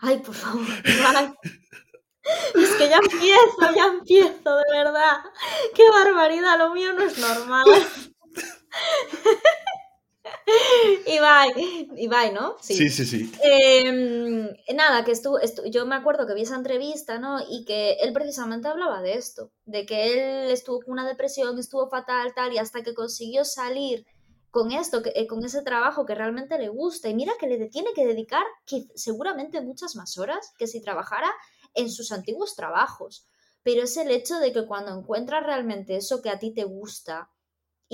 [0.00, 0.66] Ay, por favor,
[2.54, 5.18] Es que ya empiezo, ya empiezo, de verdad.
[5.74, 7.64] Qué barbaridad, lo mío no es normal.
[11.06, 12.56] Ibai, Ibai, ¿no?
[12.60, 13.32] Sí, sí, sí.
[13.42, 15.38] Em, nada, que estuvo,
[15.70, 17.38] yo me acuerdo que vi esa entrevista, ¿no?
[17.48, 21.88] Y que él precisamente hablaba de esto, de que él estuvo con una depresión, estuvo
[21.88, 24.06] fatal, tal, y hasta que consiguió salir
[24.50, 27.08] con esto, eh, con ese trabajo que realmente le gusta.
[27.08, 31.30] Y mira que le tiene que dedicar que seguramente muchas más horas que si trabajara
[31.74, 33.26] en sus antiguos trabajos.
[33.62, 37.30] Pero es el hecho de que cuando encuentras realmente eso que a ti te gusta,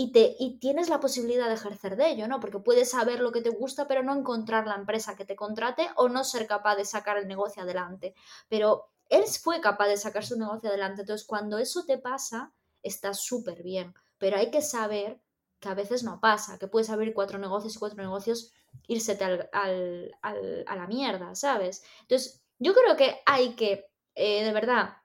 [0.00, 2.40] y, te, y tienes la posibilidad de ejercer de ello, ¿no?
[2.40, 5.90] Porque puedes saber lo que te gusta, pero no encontrar la empresa que te contrate
[5.94, 8.14] o no ser capaz de sacar el negocio adelante.
[8.48, 11.02] Pero él fue capaz de sacar su negocio adelante.
[11.02, 13.92] Entonces, cuando eso te pasa, está súper bien.
[14.16, 15.20] Pero hay que saber
[15.58, 18.54] que a veces no pasa, que puedes abrir cuatro negocios y cuatro negocios
[18.88, 19.18] irse
[19.52, 21.84] al, a la mierda, ¿sabes?
[22.00, 23.84] Entonces, yo creo que hay que,
[24.14, 24.96] eh, de verdad,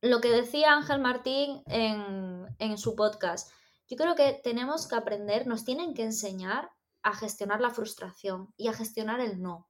[0.00, 3.50] lo que decía Ángel Martín en, en su podcast,
[3.92, 6.70] yo creo que tenemos que aprender, nos tienen que enseñar
[7.02, 9.68] a gestionar la frustración y a gestionar el no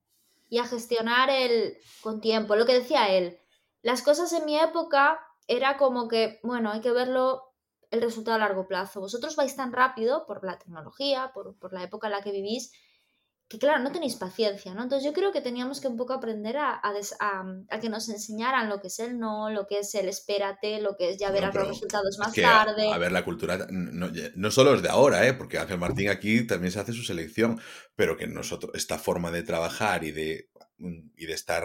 [0.48, 2.54] y a gestionar el con tiempo.
[2.54, 3.40] Lo que decía él,
[3.82, 7.52] las cosas en mi época era como que, bueno, hay que verlo
[7.90, 9.00] el resultado a largo plazo.
[9.00, 12.70] Vosotros vais tan rápido por la tecnología, por, por la época en la que vivís,
[13.48, 14.83] que claro, no tenéis paciencia, ¿no?
[14.83, 18.81] Entonces yo creo que teníamos que un poco aprender a, a, que nos enseñaran lo
[18.81, 21.68] que es el no, lo que es el espérate, lo que es ya verás los
[21.68, 22.90] resultados más tarde.
[22.90, 25.35] A, ver, la cultura no, no, solo es de ahora, ¿eh?
[25.35, 27.61] Porque Ángel Martín aquí también se hace su selección,
[27.94, 31.64] pero que nosotros, esta forma de trabajar y de, y de estar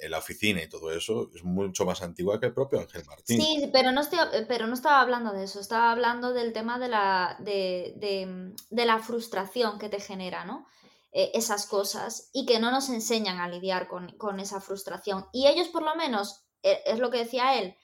[0.00, 3.40] en la oficina y todo eso es mucho más antigua que el propio Ángel Martín.
[3.40, 6.88] Sí, pero no, estoy, pero no estaba hablando de eso, estaba hablando del tema de
[6.88, 10.66] la, de, de, de la frustración que te genera, ¿no?
[11.16, 15.28] Eh, esas cosas y que no nos enseñan a lidiar con, esa frustración.
[15.32, 17.76] Y ellos por lo menos, e, es lo que decía él,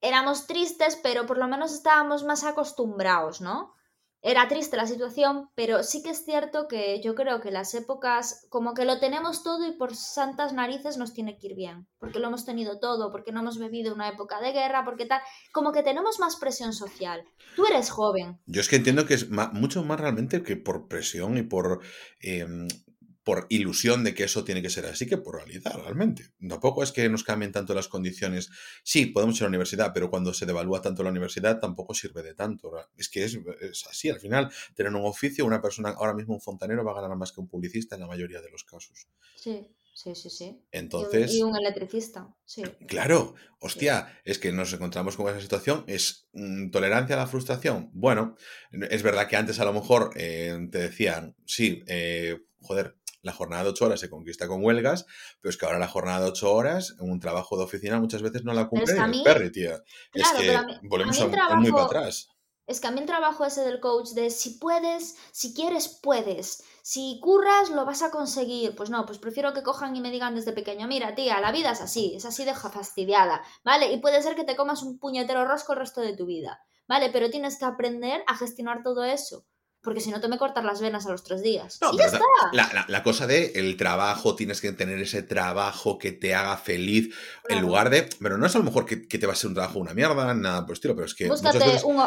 [0.00, 3.74] éramos tristes, pero por lo menos estábamos más acostumbrados, ¿no?
[4.22, 8.46] Era triste la situación, pero sí que es cierto que yo creo que las épocas,
[8.48, 12.20] como que lo tenemos todo y por santas narices nos tiene que ir bien, porque
[12.20, 15.20] lo hemos tenido todo, porque no hemos vivido una época de guerra, porque tal,
[15.52, 17.24] como que tenemos más presión social.
[17.56, 18.38] Tú eres joven.
[18.46, 21.80] Yo es que entiendo que es mucho más realmente que por presión y por
[22.20, 22.68] em,
[23.24, 26.30] por ilusión de que eso tiene que ser así que por realidad, realmente.
[26.48, 28.50] Tampoco es que nos cambien tanto las condiciones.
[28.82, 32.22] Sí, podemos ir a la universidad, pero cuando se devalúa tanto la universidad tampoco sirve
[32.22, 32.72] de tanto.
[32.96, 33.38] Es que es,
[33.88, 37.16] así, al final, tener un oficio, una persona, ahora mismo un fontanero va a ganar
[37.16, 39.06] más que un publicista en la mayoría de los casos.
[39.36, 39.68] Sí.
[39.94, 40.64] Sí, sí, sí.
[40.72, 41.34] Entonces.
[41.34, 42.62] Y un, electricista, sí.
[42.88, 45.84] Claro, hostia, es que nos encontramos con esa situación.
[45.86, 47.90] ¿Es mm, tolerancia a la frustración?
[47.92, 48.36] Bueno,
[48.72, 53.64] es verdad que antes a lo mejor eh, te decían, sí, eh, joder, la jornada
[53.64, 55.06] de ocho horas se conquista con huelgas,
[55.40, 58.22] pero es que ahora la jornada de ocho horas, en un trabajo de oficina, muchas
[58.22, 59.82] veces no la cumple el perri, tía.
[60.12, 62.28] es que volvemos a, muy para atrás.
[62.66, 66.62] Es que a mí el trabajo ese del coach de si puedes, si quieres, puedes.
[66.82, 68.76] Si curras, lo vas a conseguir.
[68.76, 71.72] Pues no, pues prefiero que cojan y me digan desde pequeño, mira, tía, la vida
[71.72, 73.92] es así, es así de fastidiada, ¿vale?
[73.92, 77.10] Y puede ser que te comas un puñetero rosco el resto de tu vida, ¿vale?
[77.10, 79.44] Pero tienes que aprender a gestionar todo eso
[79.82, 81.80] porque si no te me cortas las venas a los tres días.
[81.92, 82.20] y ya está.
[82.52, 87.14] La, cosa de el trabajo, tienes que tener ese trabajo que te haga feliz,
[87.48, 88.08] en lugar de.
[88.20, 90.34] Pero no es a lo mejor que, te va a ser un trabajo una mierda,
[90.34, 91.28] nada por estilo, pero es que.
[91.28, 92.00] Búscate un,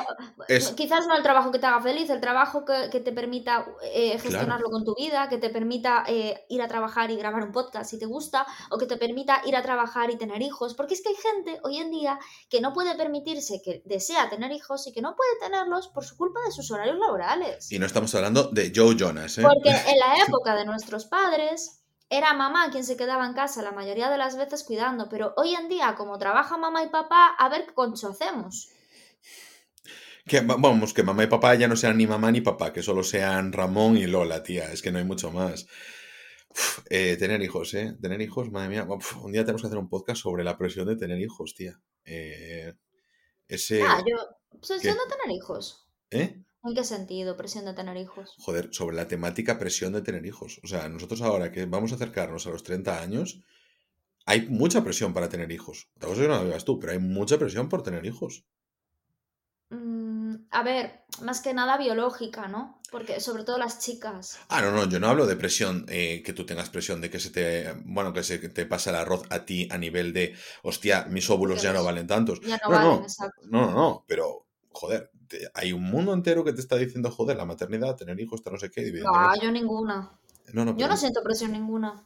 [0.76, 4.70] Quizás no el trabajo que te haga feliz, el trabajo que, te permita eh, gestionarlo
[4.70, 8.00] con tu vida, que te permita eh, ir a trabajar y grabar un podcast si
[8.00, 10.76] te gusta, o que te permita ir a trabajar y tener hijos.
[10.76, 14.52] Porque es que hay gente hoy en día que no puede permitirse, que desea tener
[14.52, 17.65] hijos y que no puede tenerlos por su culpa de sus horarios laborales.
[17.70, 19.42] Y no estamos hablando de Joe Jonas, ¿eh?
[19.42, 23.72] Porque en la época de nuestros padres era mamá quien se quedaba en casa la
[23.72, 27.50] mayoría de las veces cuidando, pero hoy en día, como trabaja mamá y papá, a
[27.50, 28.70] ver qué concho hacemos.
[30.28, 33.04] Que, vamos, que mamá y papá ya no sean ni mamá ni papá, que solo
[33.04, 35.68] sean Ramón y Lola, tía, es que no hay mucho más.
[36.90, 37.96] Eh, tener hijos, ¿eh?
[38.02, 38.88] Tener hijos, madre mía.
[39.22, 41.80] un día tenemos que hacer un podcast sobre la presión de tener hijos, tía.
[42.06, 42.74] Eh,
[43.48, 43.84] ese...
[43.84, 44.16] Ah, yo...
[44.60, 45.86] Presión de tener hijos.
[46.12, 46.42] ¿Eh?
[46.66, 48.34] ¿En qué sentido presión de tener hijos?
[48.40, 50.60] Joder, sobre la temática presión de tener hijos.
[50.64, 53.40] O sea, nosotros ahora que vamos a acercarnos a los 30 años,
[54.26, 55.90] hay mucha presión para tener hijos.
[55.96, 58.46] Otra cosa que no lo digas tú, pero hay mucha presión por tener hijos.
[59.70, 62.82] Mm, a ver, más que nada biológica, ¿no?
[62.90, 64.40] Porque sobre todo las chicas.
[64.50, 67.20] Ah, no, no, yo no hablo de presión, eh, que tú tengas presión de que
[67.20, 71.06] se te, bueno, que se te pase el arroz a ti a nivel de, hostia,
[71.06, 72.42] mis óvulos ya no valen tantos.
[72.42, 73.42] Ya no, valen, exacto.
[73.52, 75.12] No, no, no, pero, joder,
[75.54, 78.70] hay un mundo entero que te está diciendo, joder, la maternidad, tener hijos, no sé
[78.70, 78.92] qué.
[78.92, 80.18] No, yo ninguna.
[80.54, 82.06] yo no siento presión ninguna.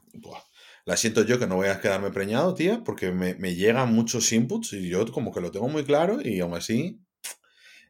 [0.85, 4.31] La siento yo que no voy a quedarme preñado, tía, porque me, me, llegan muchos
[4.31, 6.99] inputs y yo como que lo tengo muy claro y aún así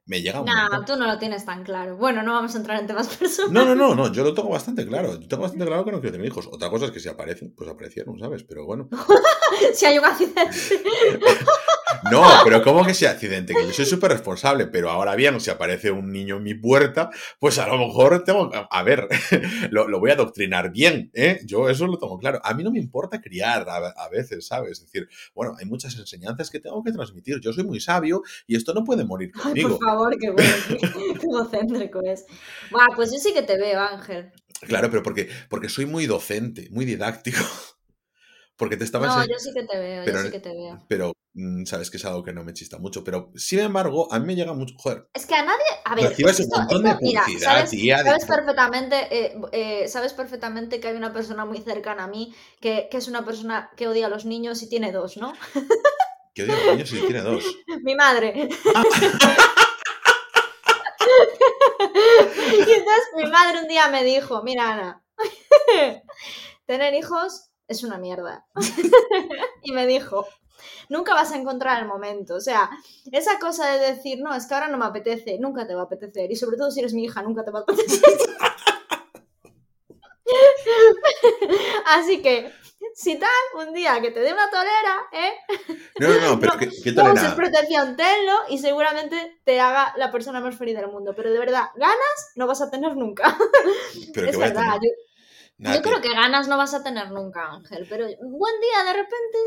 [0.10, 1.96] me llega No, tú no lo tienes tan claro.
[1.96, 3.54] Bueno, no vamos a entrar en temas personales.
[3.54, 5.20] No, no, no, no, yo lo tengo bastante claro.
[5.20, 6.50] Yo tengo bastante claro que no quiero tener hijos.
[6.52, 8.44] Otra cosa es que si aparecen, pues aparecieron, ¿sabes?
[8.44, 8.90] Pero bueno.
[9.76, 10.50] si hay un accidente.
[12.12, 13.54] No, pero ¿cómo que sea accidente?
[13.54, 17.10] Que yo soy súper responsable, pero ahora bien, si aparece un niño en mi puerta,
[17.40, 19.08] pues a lo mejor tengo, a ver,
[19.72, 21.40] lo, voy a adoctrinar bien, ¿eh?
[21.46, 22.40] Yo eso lo tengo claro.
[22.44, 24.80] A mí no me importa criar a, veces, ¿sabes?
[24.80, 27.40] Es decir, bueno, hay muchas enseñanzas que tengo que transmitir.
[27.42, 29.70] Yo soy muy sabio y esto no puede morir conmigo.
[29.70, 30.54] Ay, por favor, qué bueno,
[31.20, 32.26] qué egocéntrico es.
[32.72, 34.32] Buah, pues yo sí que te veo, Ángel.
[34.62, 37.40] Claro, pero porque, porque soy muy docente, muy didáctico.
[38.60, 39.16] Porque te estabas...
[39.16, 40.84] No, yo sí que te veo, yo sí que te veo.
[40.90, 43.06] Pero mm, sabes que es algo que no me chista mucho.
[43.06, 44.76] Pero sin embargo, a mí me llega mucho.
[44.78, 45.08] Joder.
[45.14, 45.64] Es que a nadie.
[45.86, 46.14] A ver.
[46.14, 51.46] un montón de mira, sabes, sabes perfectamente, eh, eh, sabes perfectamente que hay una persona
[51.46, 54.68] muy cercana a mí que, que, es una persona que odia a los niños y
[54.68, 55.34] tiene dos, ¿no?
[56.36, 57.46] que odia a los niños y tiene dos.
[57.84, 58.50] Mi madre.
[58.76, 58.84] Ah.
[62.52, 65.02] y entonces mi madre un día me dijo: Mira, Ana,
[66.66, 68.46] tener hijos es una mierda.
[69.64, 70.28] y me dijo,
[70.90, 72.36] nunca vas a encontrar el momento.
[72.36, 72.70] O sea,
[73.12, 75.86] esa cosa de decir, no, es que ahora no me apetece, nunca te va a
[75.86, 76.30] apetecer.
[76.32, 78.02] Y sobre todo si eres mi hija, nunca te va a apetecer.
[81.86, 82.52] Así que,
[82.94, 85.34] si tal, un día que te dé una tolera, ¿eh?
[86.00, 87.30] No, no, no, pero ¿qué, qué tolera?
[87.30, 91.14] No protección, tenlo y seguramente te haga la persona más feliz del mundo.
[91.16, 93.38] Pero de verdad, ganas no vas a tener nunca.
[94.14, 94.90] Pero es que verdad, yo,
[95.60, 97.86] Nada, yo creo que ganas no vas a tener nunca, Ángel.
[97.90, 99.38] Pero buen día, de repente,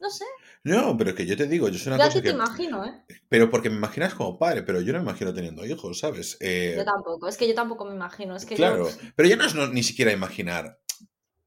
[0.00, 0.24] no sé.
[0.64, 2.30] No, pero que yo te digo, yo soy una Yo cosa te que...
[2.30, 3.04] imagino, ¿eh?
[3.28, 6.36] Pero porque me imaginas como padre, pero yo no me imagino teniendo hijos, ¿sabes?
[6.40, 7.28] Eh, Yo tampoco.
[7.28, 8.36] Es que yo tampoco me imagino.
[8.36, 8.96] Es que Claro, yo.
[9.16, 10.78] pero ya no es no- ni siquiera imaginar.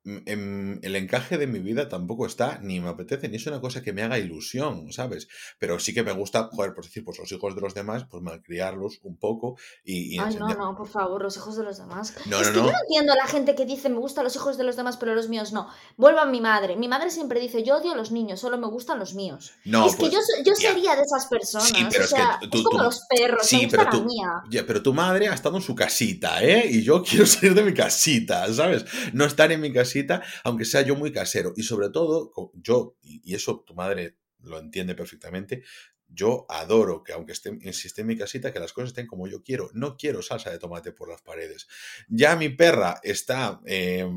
[0.05, 3.81] Em, el encaje de mi vida tampoco está, ni me apetece, ni es una cosa
[3.81, 5.27] que me haga ilusión, ¿sabes?
[5.57, 8.21] Pero sí que me gusta, joder, pues decir, pues los hijos de los demás, pues
[8.21, 11.77] malcriarlos un poco y, y Ay, no, enseñar- no, por favor, los hijos de los
[11.79, 12.15] demás.
[12.27, 12.65] No, es no, que no.
[12.67, 14.97] yo no entiendo a la gente que dice me gustan los hijos de los demás,
[14.97, 15.67] pero los míos no.
[15.97, 16.75] Vuelvo a mi madre.
[16.75, 19.53] Mi madre siempre dice yo odio a los niños, solo me gustan los míos.
[19.65, 20.69] No, es que pues, yo, so- yo ya.
[20.71, 21.67] sería de esas personas.
[21.69, 23.77] Sí, pero o es que sea, tú- es como tú- los perros, sí, me gusta
[23.79, 24.29] pero la tú- mía.
[24.51, 26.67] Ya, pero tu madre ha estado en su casita, ¿eh?
[26.69, 28.85] Y yo quiero salir de mi casita, ¿sabes?
[29.13, 29.94] No estar en mi casita,
[30.43, 31.53] aunque sea yo muy casero.
[31.55, 35.63] Y sobre todo, yo, y eso tu madre lo entiende perfectamente,
[36.07, 39.27] yo adoro que aunque esté, si esté en mi casita, que las cosas estén como
[39.27, 39.69] yo quiero.
[39.73, 41.67] No quiero salsa de tomate por las paredes.
[42.07, 43.59] Ya mi perra está...
[43.65, 44.07] eh,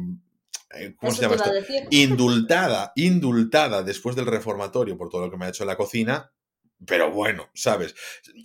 [0.75, 1.51] eh, ¿Cómo se llama esto?
[1.91, 6.33] indultada, indultada después del reformatorio por todo lo que me ha hecho en la cocina.
[6.87, 7.95] Pero bueno, ¿sabes?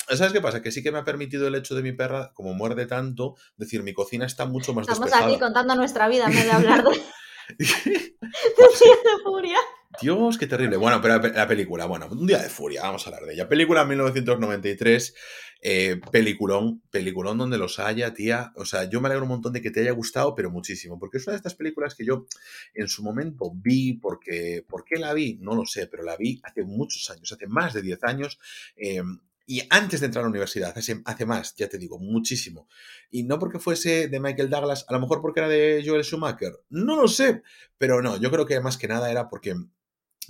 [0.09, 0.61] ¿Sabes qué pasa?
[0.61, 3.83] Que sí que me ha permitido el hecho de mi perra, como muerde tanto, decir,
[3.83, 5.29] mi cocina está mucho más Estamos despejada.
[5.31, 6.99] aquí contando nuestra vida en vez de hablar de,
[7.57, 9.57] de furia.
[10.01, 10.77] Dios, qué terrible.
[10.77, 13.33] Bueno, pero la, pe- la película, bueno, un día de furia, vamos a hablar de
[13.35, 13.47] ella.
[13.47, 15.13] Película 1993,
[15.61, 18.51] eh, peliculón, peliculón donde los haya, tía.
[18.55, 21.17] O sea, yo me alegro un montón de que te haya gustado, pero muchísimo, porque
[21.17, 22.25] es una de estas películas que yo
[22.73, 25.37] en su momento vi, porque, ¿por qué la vi?
[25.41, 28.39] No lo sé, pero la vi hace muchos años, hace más de 10 años.
[28.75, 29.03] eh,
[29.45, 32.67] y antes de entrar a la universidad, hace, hace más, ya te digo, muchísimo.
[33.11, 36.53] Y no porque fuese de Michael Douglas, a lo mejor porque era de Joel Schumacher,
[36.69, 37.43] no lo sé,
[37.77, 39.55] pero no, yo creo que más que nada era porque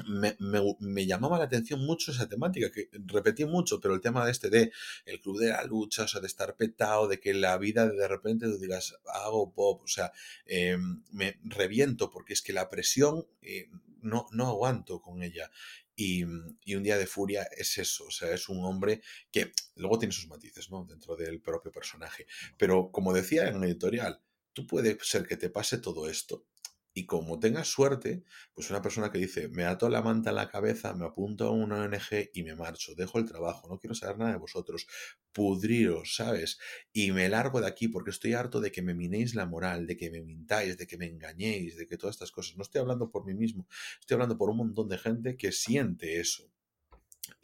[0.07, 4.25] me, me- me llamaba la atención mucho esa temática, que repetí mucho, pero el tema
[4.25, 4.71] de este de
[5.05, 8.07] el club de la lucha, o sea, de estar petado, de que la vida de
[8.07, 10.11] repente tú digas, hago pop, o sea,
[10.47, 10.77] eh,
[11.11, 13.69] me reviento porque es que la presión eh,
[14.01, 15.51] no, no aguanto con ella.
[15.95, 16.23] Y,
[16.63, 20.13] y un día de furia es eso, o sea, es un hombre que luego tiene
[20.13, 20.85] sus matices, ¿no?
[20.85, 22.25] Dentro del propio personaje.
[22.57, 24.21] Pero como decía en el editorial,
[24.53, 26.45] tú puede ser que te pase todo esto
[26.93, 28.23] y como tengas suerte,
[28.53, 31.51] pues una persona que dice, me ato la manta a la cabeza, me apunto a
[31.51, 34.87] una ONG y me marcho, dejo el trabajo, no quiero saber nada de vosotros,
[35.31, 36.59] pudriros, ¿sabes?
[36.91, 39.97] Y me largo de aquí porque estoy harto de que me minéis la moral, de
[39.97, 42.55] que me mintáis, de que me engañéis, de que todas estas cosas.
[42.57, 43.67] No estoy hablando por mí mismo,
[43.99, 46.51] estoy hablando por un montón de gente que siente eso.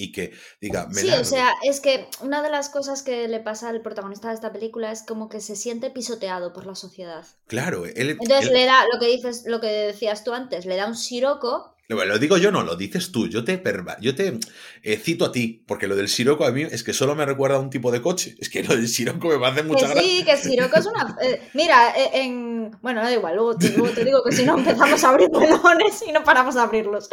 [0.02, 0.32] Y que
[0.62, 3.82] diga, me Sí, o sea, es que una de las cosas que le pasa al
[3.82, 7.26] protagonista de esta película es como que se siente pisoteado por la sociedad.
[7.48, 10.78] Claro, él, Entonces él- le da lo que dices, lo que decías tú antes, le
[10.78, 11.76] da un siroco.
[11.90, 13.28] Lo, digo yo, no, lo dices tú.
[13.28, 14.38] Yo te, perva- yo te
[14.84, 17.56] eh, cito a ti, porque lo del Siroco a mí es que solo me recuerda
[17.58, 18.36] a un tipo de coche.
[18.40, 20.04] Es que lo del Siroco me hace mucha gracia.
[20.04, 21.18] sí, que siroco es una.
[21.24, 22.60] eh, mira, eh, en.
[22.84, 26.04] Bueno, da igual, luego te, luego te digo que si no empezamos a abrir melones
[26.08, 27.10] y no paramos de abrirlos.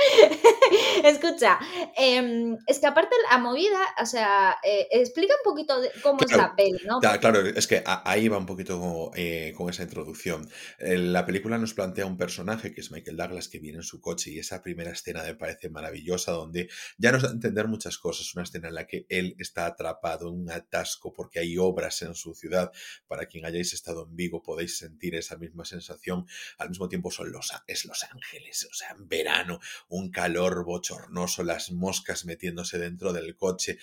[1.05, 1.59] Escucha,
[1.97, 4.57] em, es que aparte la movida, o sea,
[4.91, 7.01] explica un poquito de cómo es la peli, ¿no?
[7.01, 9.11] Claro, es que a- ahí va un poquito
[9.57, 10.49] con esa introducción.
[10.79, 14.31] La película nos plantea un personaje que es Michael Douglas que viene en su coche
[14.33, 18.35] y esa primera escena me parece maravillosa donde ya nos da a entender muchas cosas.
[18.35, 22.17] Una escena en la que él está atrapado en un atasco porque hay obras en
[22.17, 22.73] su ciudad.
[23.07, 26.27] Para quien hayáis estado en Vigo podéis sentir esa misma sensación.
[26.59, 31.45] Al mismo tiempo son los, es Los Ángeles, o sea, en verano, un calor bochornoso,
[31.45, 33.79] las moscas metiéndose dentro del coche,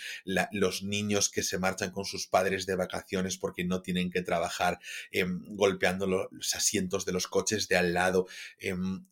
[0.52, 4.80] los niños que se marchan con sus padres de vacaciones porque no tienen que trabajar,
[5.12, 8.28] em, golpeando lo- los asientos de los coches de al lado,
[8.60, 9.06] em,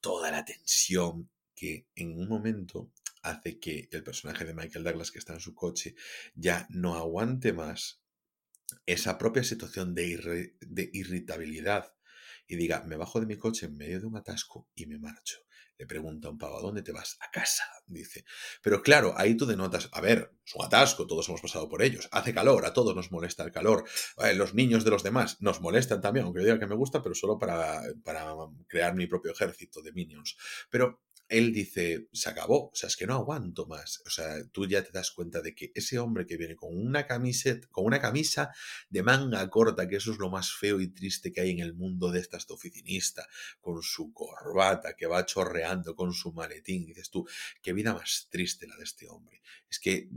[0.00, 1.13] toda la tensión
[1.94, 2.92] en un momento
[3.22, 5.94] hace que el personaje de Michael Douglas que está en su coche
[6.34, 8.02] ya no aguante más
[8.86, 11.94] esa propia situación de irritabilidad
[12.46, 15.38] y diga, me bajo de mi coche en medio de un atasco y me marcho.
[15.76, 17.16] Le pregunta a un pavo, ¿a dónde te vas?
[17.20, 18.24] A casa, dice.
[18.62, 22.08] Pero claro, ahí tú denotas, a ver, es un atasco, todos hemos pasado por ellos.
[22.12, 23.84] Hace calor, a todos nos molesta el calor.
[24.18, 27.02] Eh, los niños de los demás nos molestan también, aunque yo diga que me gusta,
[27.02, 28.34] pero solo para, para
[28.68, 30.36] crear mi propio ejército de minions.
[30.70, 31.02] Pero
[31.38, 34.02] él dice, se acabó, o sea, es que no aguanto más.
[34.06, 37.06] O sea, tú ya te das cuenta de que ese hombre que viene con una
[37.06, 38.52] camiseta, con una camisa
[38.88, 41.74] de manga corta, que eso es lo más feo y triste que hay en el
[41.74, 43.26] mundo de esta oficinista,
[43.60, 47.26] con su corbata que va chorreando, con su maletín, dices tú,
[47.62, 49.40] qué vida más triste la de este hombre.
[49.68, 50.08] Es que,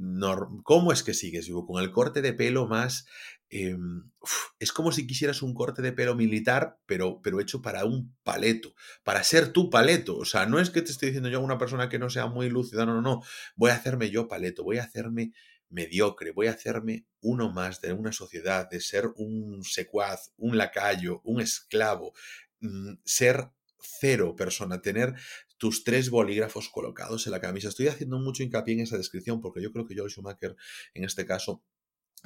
[0.64, 1.66] ¿cómo es que sigues vivo?
[1.66, 3.08] Con el corte de pelo más
[3.50, 4.12] Em,
[4.60, 8.76] es como si quisieras un corte de pelo militar, pero, pero hecho para un paleto,
[9.04, 10.18] para ser tu paleto.
[10.18, 12.28] O sea, no es que te estoy diciendo yo a una persona que no sea
[12.28, 13.22] muy lúcida, no, no, no.
[13.56, 15.32] Voy a hacerme yo paleto, voy a hacerme
[15.70, 21.22] mediocre, voy a hacerme uno más de una sociedad, de ser un secuaz, un lacayo,
[21.24, 22.14] un esclavo,
[22.62, 25.14] mm, ser cero persona, tener
[25.58, 27.70] tus tres bolígrafos colocados en la camisa.
[27.70, 30.56] Estoy haciendo mucho hincapié en esa descripción porque yo creo que Joel Schumacher
[30.94, 31.64] en este caso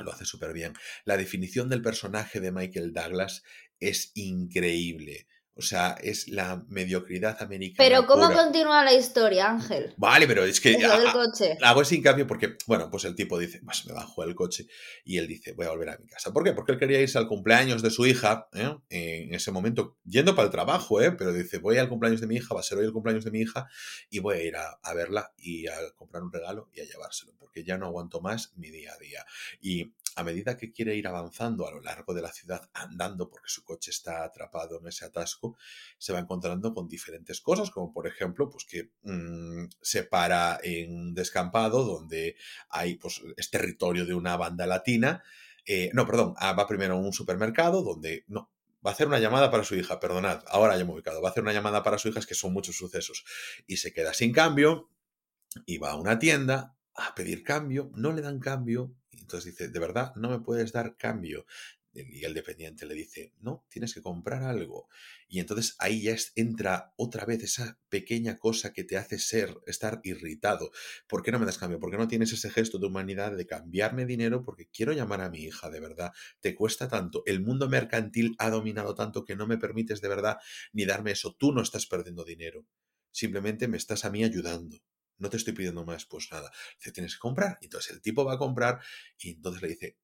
[0.01, 0.73] lo hace súper bien.
[1.05, 3.43] La definición del personaje de Michael Douglas
[3.79, 5.27] es increíble.
[5.61, 7.87] O sea, es la mediocridad americana.
[7.87, 9.93] Pero ¿cómo continúa la historia, Ángel?
[9.95, 10.75] Vale, pero es que
[11.61, 14.65] hago ese cambio porque, bueno, pues el tipo dice, pues me bajo el coche
[15.05, 16.33] y él dice, voy a volver a mi casa.
[16.33, 16.53] ¿Por qué?
[16.53, 18.75] Porque él quería irse al cumpleaños de su hija, ¿eh?
[18.89, 21.11] en ese momento, yendo para el trabajo, ¿eh?
[21.11, 23.29] pero dice, voy al cumpleaños de mi hija, va a ser hoy el cumpleaños de
[23.29, 23.67] mi hija
[24.09, 27.33] y voy a ir a, a verla y a comprar un regalo y a llevárselo,
[27.37, 29.23] porque ya no aguanto más mi día a día.
[29.61, 33.49] Y a medida que quiere ir avanzando a lo largo de la ciudad andando porque
[33.49, 35.57] su coche está atrapado en ese atasco,
[35.97, 40.93] se va encontrando con diferentes cosas, como por ejemplo, pues que mm, se para en
[40.93, 42.35] un descampado donde
[42.69, 45.23] hay, pues, es territorio de una banda latina.
[45.65, 48.51] Eh, no, perdón, ah, va primero a un supermercado donde, no,
[48.85, 51.29] va a hacer una llamada para su hija, perdonad, ahora ya me he ubicado, va
[51.29, 53.23] a hacer una llamada para su hija, es que son muchos sucesos,
[53.67, 54.89] y se queda sin cambio,
[55.65, 59.79] y va a una tienda a pedir cambio, no le dan cambio, entonces dice, de
[59.79, 61.45] verdad, no me puedes dar cambio.
[61.93, 64.87] Y el dependiente le dice, no, tienes que comprar algo.
[65.27, 69.99] Y entonces ahí ya entra otra vez esa pequeña cosa que te hace ser, estar
[70.03, 70.71] irritado.
[71.07, 71.79] ¿Por qué no me das cambio?
[71.79, 74.41] ¿Por qué no tienes ese gesto de humanidad de cambiarme dinero?
[74.43, 76.11] Porque quiero llamar a mi hija, de verdad.
[76.39, 77.23] Te cuesta tanto.
[77.25, 80.37] El mundo mercantil ha dominado tanto que no me permites de verdad
[80.71, 81.35] ni darme eso.
[81.37, 82.65] Tú no estás perdiendo dinero.
[83.11, 84.81] Simplemente me estás a mí ayudando
[85.21, 87.57] no te estoy pidiendo más, pues nada, dice, tienes que comprar.
[87.61, 88.79] Entonces el tipo va a comprar
[89.19, 89.97] y entonces le dice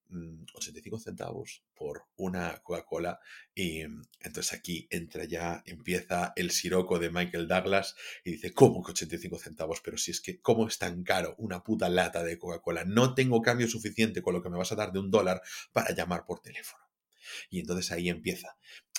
[0.53, 3.19] 85 mm, centavos por una Coca-Cola
[3.53, 8.83] y mm, entonces aquí entra ya, empieza el siroco de Michael Douglas y dice, ¿cómo
[8.83, 9.81] que 85 centavos?
[9.83, 12.85] Pero si es que, ¿cómo es tan caro una puta lata de Coca-Cola?
[12.85, 15.41] No tengo cambio suficiente con lo que me vas a dar de un dólar
[15.73, 16.83] para llamar por teléfono.
[17.49, 18.57] Y entonces ahí empieza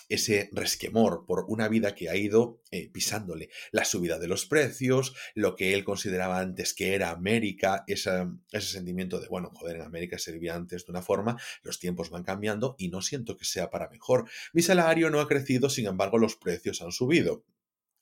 [0.08, 3.50] ese resquemor por una vida que ha ido eh, pisándole.
[3.72, 8.28] La subida de los precios, lo que él consideraba antes que era América, ese
[8.60, 12.24] sentimiento de, bueno, joder, en América se vivía antes de una forma, los tiempos van
[12.24, 14.28] cambiando y no siento que sea para mejor.
[14.52, 17.44] Mi salario no ha crecido, sin embargo, los precios han subido.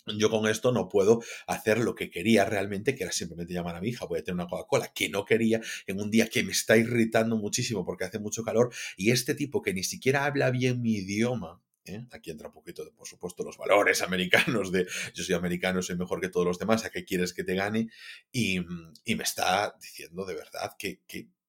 [0.06, 3.80] Yo con esto no puedo hacer lo que quería realmente, que era simplemente llamar a
[3.80, 6.52] mi hija, voy a tener una Coca-Cola, que no quería en un día que me
[6.52, 10.80] está irritando muchísimo porque hace mucho calor, y este tipo que ni siquiera habla bien
[10.80, 12.06] mi idioma, ¿eh?
[12.12, 16.20] Aquí entra un poquito, por supuesto, los valores americanos de yo soy americano, soy mejor
[16.20, 17.88] que todos los demás, ¿a qué quieres que te gane?
[18.32, 21.00] Y, me está diciendo de verdad que,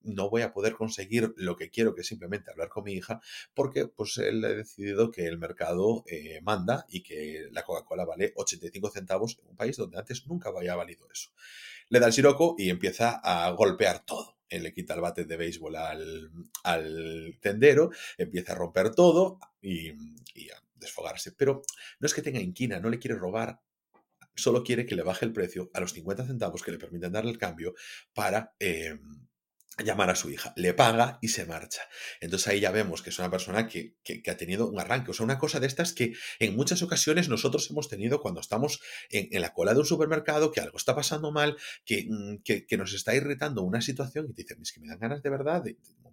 [0.03, 3.19] no voy a poder conseguir lo que quiero, que es simplemente hablar con mi hija,
[3.53, 8.31] porque pues él ha decidido que el mercado eh, manda y que la Coca-Cola vale
[8.37, 11.31] 85 centavos en un país donde antes nunca había valido eso.
[11.89, 15.37] Le da el siroco y empieza a golpear todo él le quita el bate de
[15.37, 21.31] béisbol al, tendero, empieza a romper todo y, a desfogarse.
[21.33, 21.63] Pero
[21.99, 23.59] no es que tenga inquina, no le quiere robar,
[24.35, 27.31] solo quiere que le baje el precio a los 50 centavos que le permiten darle
[27.31, 27.73] el cambio
[28.13, 28.55] para...
[29.83, 31.81] Llamar a su hija, le paga y se marcha.
[32.19, 33.95] Entonces ahí ya vemos que es una persona que,
[34.27, 37.69] ha tenido un arranque, o sea, una cosa de estas que en muchas ocasiones nosotros
[37.69, 41.57] hemos tenido cuando estamos en, la cola de un supermercado, que algo está pasando mal,
[41.87, 44.99] mm, que, que, nos está irritando una situación y te dicen, es que me dan
[44.99, 45.63] ganas de verdad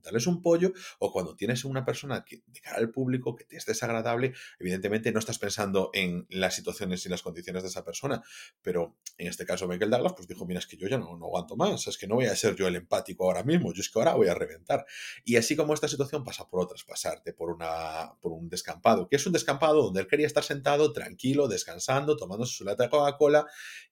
[0.05, 3.57] montarles un pollo, o cuando tienes una persona que de cara al público que te
[3.57, 8.23] es desagradable, evidentemente no estás pensando en las situaciones y las condiciones de esa persona,
[8.61, 11.27] pero en este caso Michael Douglas pues dijo, mira, es que yo ya no, no
[11.27, 13.89] aguanto más, es que no voy a ser yo el empático ahora mismo, yo es
[13.89, 14.85] que ahora voy a reventar.
[15.25, 19.17] Y así como esta situación pasa por otras, pasarte por, una, por un descampado, que
[19.17, 23.47] es un descampado donde él quería estar sentado, tranquilo, descansando, tomando su lata de Coca-Cola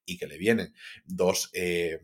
[0.04, 0.74] y que le vienen
[1.06, 2.00] dos eh,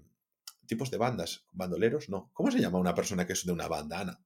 [0.69, 2.31] tipos de bandas, bandoleros, no.
[2.33, 4.23] ¿Cómo se llama una persona que es de una banda, Ana?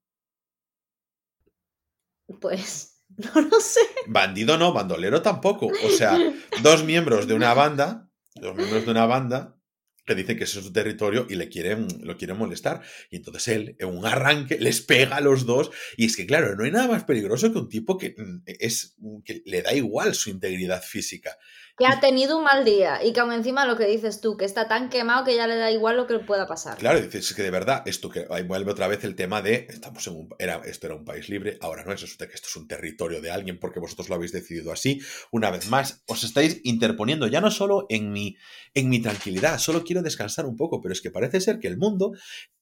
[2.40, 3.80] Pues no lo sé.
[4.06, 5.66] Bandido no, bandolero tampoco.
[5.66, 6.18] O sea,
[6.62, 9.58] dos miembros de una banda, dos miembros de una banda
[10.04, 12.82] que dicen que ese es su territorio y le quieren, lo quieren molestar.
[13.10, 15.70] Y entonces él, en un arranque, les pega a los dos.
[15.96, 18.96] Y es que, claro, no hay nada más peligroso que un tipo que, mm, es,
[19.24, 21.36] que le da igual su integridad física.
[21.78, 24.44] Que ha tenido un mal día y que aún encima lo que dices tú, que
[24.44, 26.78] está tan quemado que ya le da igual lo que pueda pasar.
[26.78, 30.06] Claro, dices que de verdad, esto que ahí vuelve otra vez el tema de, estamos
[30.06, 32.68] en era, esto era un país libre, ahora no es, resulta que esto es un
[32.68, 35.00] territorio de alguien porque vosotros lo habéis decidido así.
[35.30, 38.36] Una vez más, os estáis interponiendo ya no solo en mi,
[38.74, 41.78] en mi tranquilidad, solo quiero descansar un poco, pero es que parece ser que el
[41.78, 42.12] mundo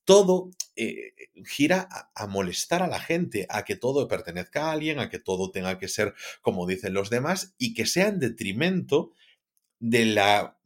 [0.05, 1.13] todo eh,
[1.47, 5.51] gira a, molestar a la gente, a que todo pertenezca a alguien, a que todo
[5.51, 9.13] tenga que ser como dicen los demás y que sea en detrimento
[9.79, 10.59] de la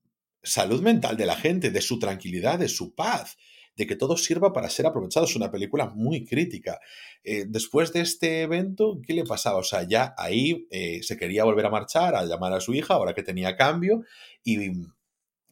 [0.43, 3.37] salud mental de la gente, de su tranquilidad, de su paz,
[3.76, 5.26] de que todo sirva para ser aprovechado.
[5.26, 6.78] Es una película muy crítica.
[7.24, 9.59] Eh, después de este evento, ¿qué le pasaba?
[9.59, 12.95] O sea, ya ahí eh, se quería volver a marchar, a llamar a su hija,
[12.95, 14.03] ahora que tenía cambio,
[14.45, 14.70] y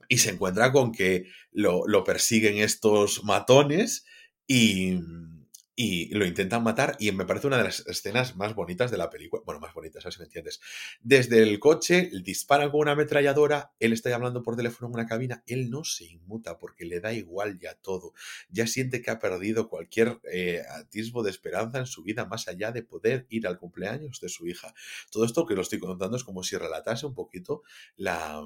[0.09, 4.05] y se encuentra con que lo, persiguen estos matones
[4.46, 4.98] y,
[5.74, 9.11] y, lo intentan matar y me parece una de las escenas más bonitas de la
[9.11, 9.42] película.
[9.44, 10.61] Bueno, más bonitas, a ver si me entiendes.
[11.00, 15.42] Desde el coche, disparan con una ametralladora, él está hablando por teléfono en una cabina,
[15.46, 18.12] él no se inmuta porque le da igual ya todo.
[18.50, 22.72] Ya siente que ha perdido cualquier eh, atisbo de esperanza en su vida más allá
[22.72, 24.74] de poder ir al cumpleaños de su hija.
[25.11, 27.62] Todo esto que lo estoy contando es como si relatase un poquito
[27.96, 28.42] la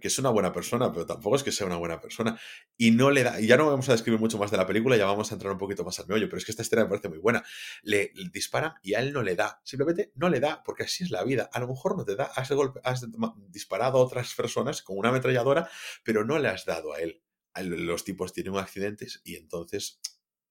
[0.00, 2.38] que es una buena persona, pero tampoco es que sea una buena persona.
[2.76, 4.96] Y no le da, y ya no vamos a describir mucho más de la película,
[4.96, 6.88] ya vamos a entrar un poquito más al meollo, pero es que esta escena me
[6.88, 7.44] parece muy buena.
[7.82, 11.10] Le, disparan y a él no le da, simplemente no le da, porque así es
[11.10, 11.50] la vida.
[11.52, 12.50] A lo mejor no te da, has,
[12.84, 13.06] has
[13.48, 15.68] disparado a otras personas con una ametralladora,
[16.04, 17.22] pero no le has dado a él.
[17.60, 20.00] Los tipos tienen accidentes y entonces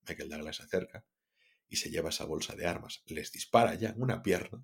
[0.07, 1.05] Michael Douglas se acerca
[1.69, 4.63] y se lleva esa bolsa de armas, les dispara ya en una pierna,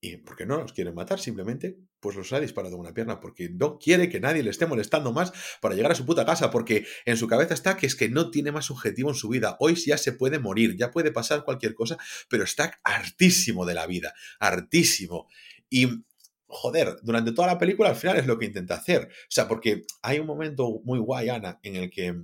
[0.00, 3.48] y porque no los quieren matar, simplemente pues los ha disparado en una pierna, porque
[3.48, 6.84] no quiere que nadie le esté molestando más para llegar a su puta casa, porque
[7.04, 9.76] en su cabeza está que es que no tiene más objetivo en su vida, hoy
[9.76, 11.96] ya se puede morir, ya puede pasar cualquier cosa,
[12.28, 15.28] pero está hartísimo de la vida, hartísimo.
[15.70, 16.04] Y
[16.46, 19.02] joder, durante toda la película al final es lo que intenta hacer.
[19.04, 22.14] O sea, porque hay un momento muy guay, Ana, en el que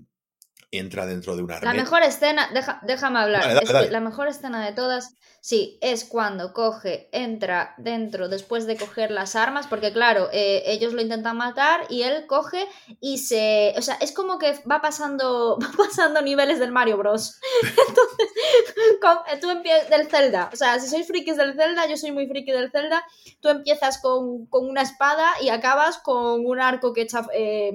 [0.71, 2.49] entra dentro de una La mejor escena,
[2.83, 8.77] déjame hablar, la mejor escena de todas, sí, es cuando coge, entra dentro después de
[8.77, 12.67] coger las armas, porque claro, eh, ellos lo intentan matar y él coge
[13.01, 17.41] y se, o sea, es como que va pasando, va pasando niveles del Mario Bros.
[17.63, 18.29] Entonces,
[19.33, 22.27] eh, tú empiezas del Zelda, o sea, si sois frikis del Zelda, yo soy muy
[22.27, 23.03] friki del Zelda,
[23.41, 27.25] tú empiezas con, una espada y acabas con un arco que echa...
[27.33, 27.73] Eh,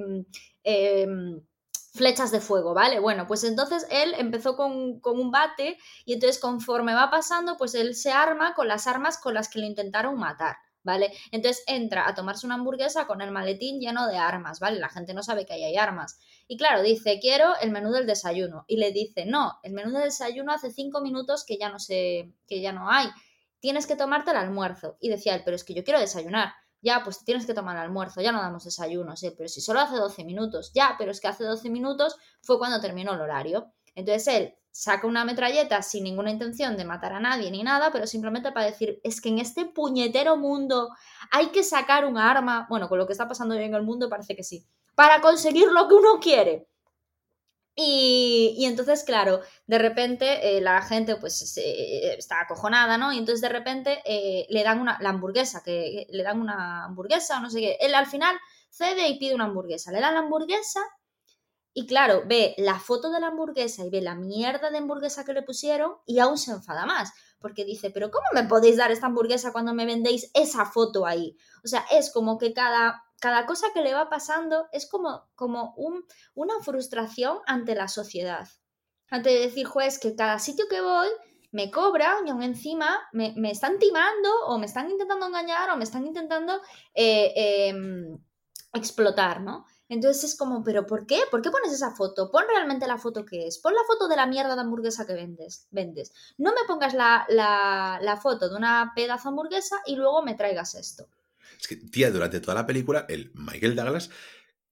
[1.94, 2.98] flechas de fuego, ¿vale?
[2.98, 7.94] Bueno, pues entonces él empezó con, un bate y entonces conforme va pasando, pues él
[7.94, 10.56] se arma con las armas con las que lo intentaron matar.
[10.86, 11.14] ¿Vale?
[11.32, 14.78] Entonces entra a tomarse una hamburguesa con el maletín lleno de armas, ¿vale?
[14.78, 16.18] La gente no sabe que ahí hay armas.
[16.46, 18.66] Y claro, dice, quiero el menú del desayuno.
[18.68, 22.34] Y le dice, no, el menú del desayuno hace cinco minutos que ya no sé,
[22.46, 23.08] que ya no hay.
[23.60, 24.98] Tienes que tomarte el almuerzo.
[25.00, 26.52] Y decía él, pero es que yo quiero desayunar
[26.84, 29.34] ya, pues tienes que tomar almuerzo, ya no damos desayunos, ¿eh?
[29.36, 32.80] pero si solo hace 12 minutos, ya, pero es que hace 12 minutos fue cuando
[32.80, 33.72] terminó el horario.
[33.94, 38.06] Entonces él saca una metralleta sin ninguna intención de matar a nadie ni nada, pero
[38.06, 40.90] simplemente para decir, es que en este puñetero mundo
[41.30, 44.10] hay que sacar un arma, bueno, con lo que está pasando hoy en el mundo
[44.10, 46.68] parece que sí, para conseguir lo que uno quiere.
[47.76, 53.12] Y, entonces, claro, de repente eh, la gente pues está acojonada, ¿no?
[53.12, 57.38] Y entonces de repente eh, le dan una, la hamburguesa, que le dan una hamburguesa
[57.38, 57.76] o no sé qué.
[57.80, 58.36] Él al final
[58.70, 59.90] cede y pide una hamburguesa.
[59.90, 60.80] Le dan la hamburguesa
[61.76, 65.32] y claro, ve la foto de la hamburguesa y ve la mierda de hamburguesa que
[65.32, 67.12] le pusieron y aún se enfada más.
[67.40, 71.36] Porque dice, pero ¿cómo me podéis dar esta hamburguesa cuando me vendéis esa foto ahí?
[71.64, 75.74] O sea, es como que cada cada cosa que le va pasando es como, como
[75.76, 76.04] un,
[76.34, 78.48] una frustración ante la sociedad.
[79.10, 81.08] Ante decir, juez, que cada sitio que voy
[81.52, 85.84] me cobran y aún encima me, están timando o me están intentando engañar o me
[85.84, 86.60] están intentando
[86.94, 87.32] eh,
[87.68, 88.18] em,
[88.72, 89.64] explotar, ¿no?
[89.88, 91.20] Entonces es como, ¿pero por qué?
[91.30, 92.30] ¿Por qué pones esa foto?
[92.30, 93.58] Pon realmente la foto que es.
[93.58, 95.68] Pon la foto de la mierda de hamburguesa que vendes.
[95.70, 96.12] vendes.
[96.38, 100.74] No me pongas la, la, la foto de una pedazo hamburguesa y luego me traigas
[100.74, 101.06] esto.
[101.58, 104.10] Es que, tía, durante toda la película, el Michael Douglas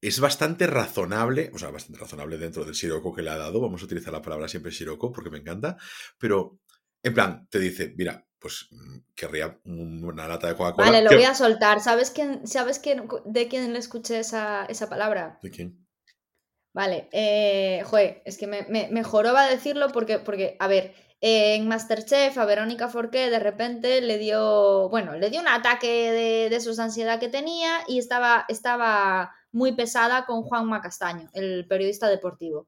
[0.01, 3.61] es bastante razonable, o sea, bastante razonable dentro del Sirocco que le ha dado.
[3.61, 5.77] Vamos a utilizar la palabra siempre Sirocco porque me encanta.
[6.19, 6.59] Pero,
[7.03, 10.91] en plan, te dice, mira, pues mm, querría una lata de Coca-Cola.
[10.91, 11.81] Vale, lo voy a soltar.
[11.81, 15.39] ¿Sabes, quién, ¿sabes quién, de quién le escuché esa, palabra?
[15.41, 15.87] ¿De quién?
[16.75, 21.69] Vale, eh, joder, es que me, me, me joroba decirlo porque, porque, a ver, en
[21.69, 26.61] Masterchef a Verónica Forqué de repente le dio, bueno, le dio un ataque de, de
[26.61, 32.67] sus ansiedad que tenía y estaba, estaba muy pesada con Juanma Castaño, el periodista deportivo.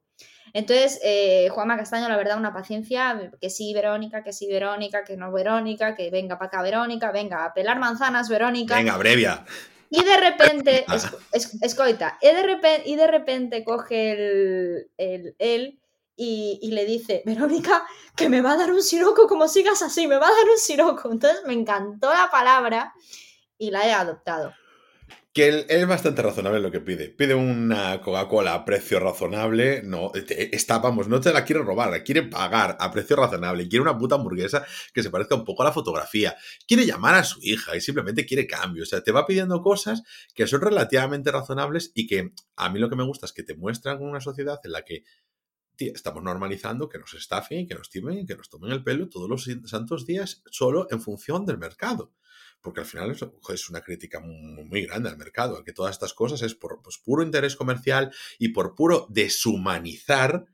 [0.52, 5.16] Entonces, eh, Juanma Castaño, la verdad, una paciencia, que sí, Verónica, que sí, Verónica, que
[5.16, 8.76] no, Verónica, que venga para acá, Verónica, venga, a pelar manzanas, Verónica.
[8.76, 9.44] Venga, brevia.
[9.90, 10.96] Y de repente, ah.
[11.60, 15.80] escoita, y de repente, y de repente coge el, el, él
[16.16, 17.84] y, le dice, Verónica,
[18.16, 20.58] que me va a dar un siroco como sigas así, me va a dar un
[20.58, 21.10] siroco.
[21.10, 22.92] Entonces me encantó la palabra
[23.58, 24.52] y la he adoptado
[25.34, 27.08] que es bastante razonable lo que pide.
[27.08, 29.82] Pide una Coca-Cola a precio razonable.
[29.82, 33.68] No, está, vamos, no te la quiere robar, la quiere pagar a precio razonable.
[33.68, 36.36] Quiere una puta hamburguesa que se parezca un poco a la fotografía.
[36.68, 38.84] Quiere llamar a su hija y simplemente quiere cambio.
[38.84, 40.04] O sea, te va pidiendo cosas
[40.36, 43.56] que son relativamente razonables y que a mí lo que me gusta es que te
[43.56, 45.02] muestran una sociedad en la que
[45.78, 49.48] estamos normalizando que nos estafen, que nos timen, que nos tomen el pelo todos los
[49.68, 52.12] santos días solo en función del mercado.
[52.60, 56.54] Porque al final es, una crítica muy, grande al mercado, que todas estas cosas es
[56.54, 60.46] por pues, puro interés comercial y por puro deshumanizar,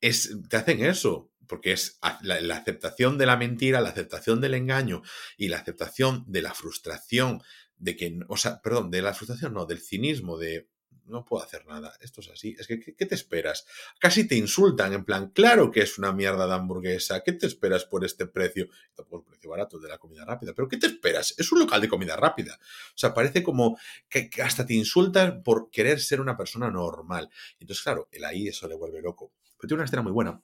[0.00, 4.54] es, te hacen eso, porque es la, la, aceptación de la mentira, la aceptación del
[4.54, 5.02] engaño
[5.38, 7.42] y la aceptación de la frustración,
[7.78, 10.68] de que, o sea, perdón, de la frustración, no, del cinismo, de
[11.08, 11.92] no puedo hacer nada.
[12.00, 12.56] Esto es así.
[12.58, 13.66] Es que, ¿qué, te esperas?
[13.98, 17.22] Casi te insultan en plan, claro que es una mierda de hamburguesa.
[17.24, 18.68] ¿Qué te esperas por este precio?
[18.94, 20.52] Tampoco el precio barato de la comida rápida.
[20.54, 21.34] Pero ¿qué te esperas?
[21.38, 22.58] Es un local de comida rápida.
[22.60, 23.78] O sea, parece como
[24.08, 27.30] que, hasta te insultan por querer ser una persona normal.
[27.58, 29.32] Entonces, claro, el ahí eso le vuelve loco.
[29.56, 30.40] Pero tiene una escena muy buena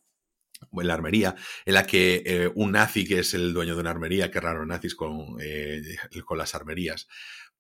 [0.73, 1.35] en la armería,
[1.65, 4.65] en la que eh, un nazi que es el dueño de una armería, qué raro
[4.65, 5.83] nazis con, eh,
[6.25, 7.09] con las armerías,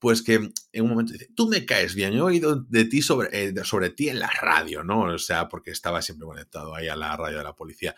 [0.04, 3.28] pues que en un momento dice, tú me caes bien, he oído de ti sobre,
[3.32, 5.04] eh, sobre ti en la radio, ¿no?
[5.04, 7.96] O sea, porque estaba siempre conectado ahí a la radio de la policía.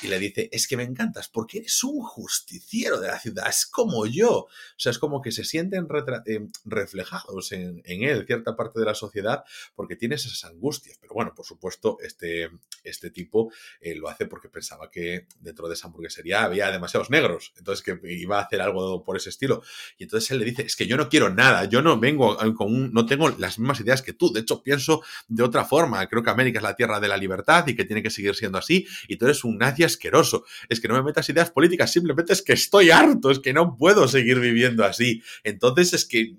[0.00, 3.66] Y le dice, es que me encantas porque eres un justiciero de la ciudad, es
[3.66, 4.30] como yo.
[4.32, 5.88] O sea, es como que se sienten
[6.26, 9.42] eh, reflejados en, él, cierta parte de la sociedad,
[9.74, 10.96] porque tienes esas angustias.
[11.00, 12.50] Pero bueno, por supuesto, este,
[12.84, 17.52] este tipo eh, lo hace porque pensaba que dentro de esa hamburguesería había demasiados negros,
[17.56, 19.60] entonces que iba a hacer algo por ese estilo.
[19.98, 22.74] Y entonces él le dice, es que yo no quiero nada yo no vengo con
[22.74, 24.32] un, no tengo las mismas ideas que tú.
[24.32, 26.06] De hecho, pienso de otra forma.
[26.06, 28.58] Creo que América es la tierra de la libertad y que tiene que seguir siendo
[28.58, 28.86] así.
[29.08, 30.44] Y tú eres un nazi asqueroso.
[30.68, 33.76] Es que no me metas ideas políticas, simplemente es que estoy harto, es que no
[33.76, 35.22] puedo seguir viviendo así.
[35.44, 36.36] Entonces es que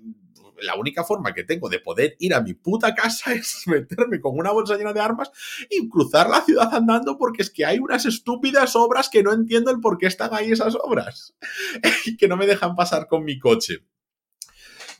[0.62, 4.36] la única forma que tengo de poder ir a mi puta casa es meterme con
[4.36, 5.30] una bolsa llena de armas
[5.68, 9.70] y cruzar la ciudad andando porque es que hay unas estúpidas obras que no entiendo
[9.70, 11.34] el por qué están ahí esas obras
[12.04, 13.84] y que no me dejan pasar con mi coche.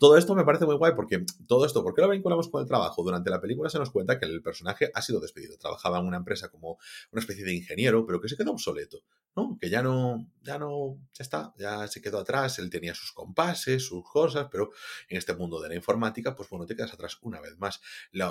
[0.00, 2.66] Todo esto me parece muy guay porque todo esto, ¿por qué lo vinculamos con el
[2.66, 3.02] trabajo?
[3.02, 5.58] Durante la película se nos cuenta que el personaje ha sido despedido.
[5.58, 6.78] Trabajaba en una empresa como
[7.12, 9.02] una especie de ingeniero, pero que se quedó obsoleto,
[9.36, 9.58] ¿no?
[9.60, 12.58] Que ya no, ya no, ya está, ya se quedó atrás.
[12.60, 14.70] Él tenía sus compases, sus cosas, pero
[15.10, 17.82] en este mundo de la informática, pues bueno, te quedas atrás una vez más.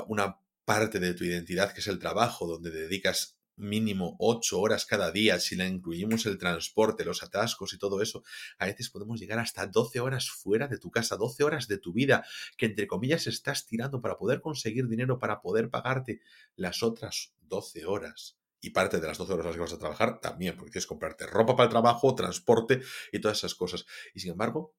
[0.07, 5.11] una parte de tu identidad que es el trabajo, donde dedicas mínimo ocho horas cada
[5.11, 8.23] día, si le incluimos el transporte, los atascos y todo eso,
[8.57, 11.93] a veces podemos llegar hasta 12 horas fuera de tu casa, 12 horas de tu
[11.93, 12.25] vida,
[12.57, 16.21] que entre comillas estás tirando para poder conseguir dinero, para poder pagarte
[16.55, 18.37] las otras 12 horas.
[18.61, 21.25] Y parte de las 12 horas que vas a trabajar también, porque tienes que comprarte
[21.25, 22.81] ropa para el trabajo, transporte
[23.11, 23.85] y todas esas cosas.
[24.13, 24.75] Y sin embargo,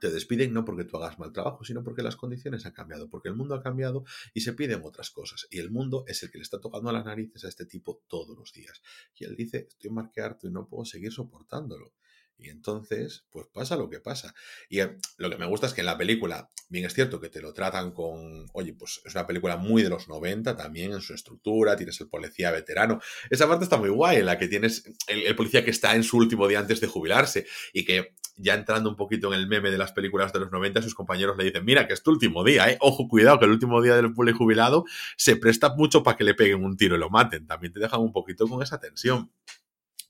[0.00, 3.28] te despiden no porque tú hagas mal trabajo, sino porque las condiciones han cambiado, porque
[3.28, 5.46] el mundo ha cambiado y se piden otras cosas.
[5.50, 8.36] Y el mundo es el que le está tocando las narices a este tipo todos
[8.36, 8.82] los días.
[9.16, 11.92] Y él dice, estoy más que harto y no puedo seguir soportándolo.
[12.38, 14.34] Y entonces, pues pasa lo que pasa.
[14.68, 17.30] Y eh, lo que me gusta es que en la película, bien es cierto que
[17.30, 21.00] te lo tratan con, oye, pues es una película muy de los 90 también en
[21.00, 23.00] su estructura, tienes el policía veterano.
[23.30, 26.18] Esa parte está muy guay, en la que tienes el, policía que está en su
[26.18, 29.78] último día antes de jubilarse y que ya entrando un poquito en el meme de
[29.78, 32.70] las películas de los 90, sus compañeros le dicen, mira, que es tu último día,
[32.70, 32.76] ¿eh?
[32.80, 34.84] Ojo, cuidado, que el último día del pueblo jubilado
[35.16, 37.46] se presta mucho para que le peguen un tiro y lo maten.
[37.46, 39.30] También te dejan un poquito con esa tensión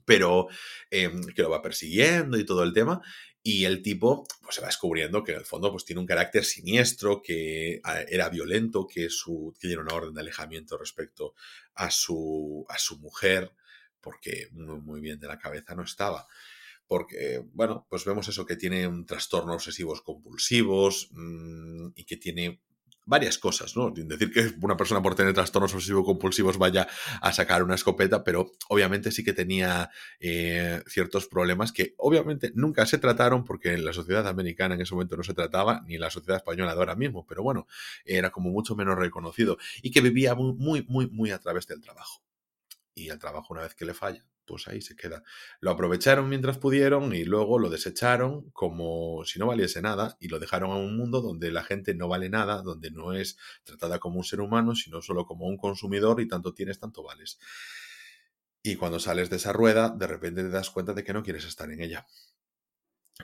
[0.06, 0.48] pero
[0.90, 3.02] em, que lo va persiguiendo y todo el tema.
[3.42, 6.44] Y el tipo pues, se va descubriendo que en el fondo pues, tiene un carácter
[6.44, 11.34] siniestro, que ah, era violento, que, su, tiene una orden de alejamiento respecto
[11.74, 13.52] a su, a su mujer,
[14.00, 16.26] porque muy, muy bien de la cabeza no estaba
[16.86, 22.62] porque, bueno, pues vemos eso, que tiene un trastorno obsesivos compulsivos mm, y que tiene
[23.06, 23.94] varias cosas, ¿no?
[23.94, 26.86] Sin decir que una persona por tener trastornos obsesivo-compulsivos vaya
[27.22, 29.90] a sacar una escopeta, pero obviamente sí que tenía
[30.20, 34.94] eh, ciertos problemas que obviamente nunca se trataron porque en la sociedad americana en ese
[34.94, 37.66] momento no se trataba, ni en la sociedad española de ahora mismo, pero bueno,
[38.04, 42.25] era como mucho menos reconocido y que vivía muy, muy, muy a través del trabajo.
[42.96, 45.22] Y el trabajo una vez que le falla, pues ahí se queda.
[45.60, 50.38] Lo aprovecharon mientras pudieron y luego lo desecharon como si no valiese nada y lo
[50.38, 54.16] dejaron a un mundo donde la gente no vale nada, donde no es tratada como
[54.16, 57.38] un ser humano, sino solo como un consumidor y tanto tienes, tanto vales.
[58.62, 61.44] Y cuando sales de esa rueda, de repente te das cuenta de que no quieres
[61.44, 62.06] estar en ella.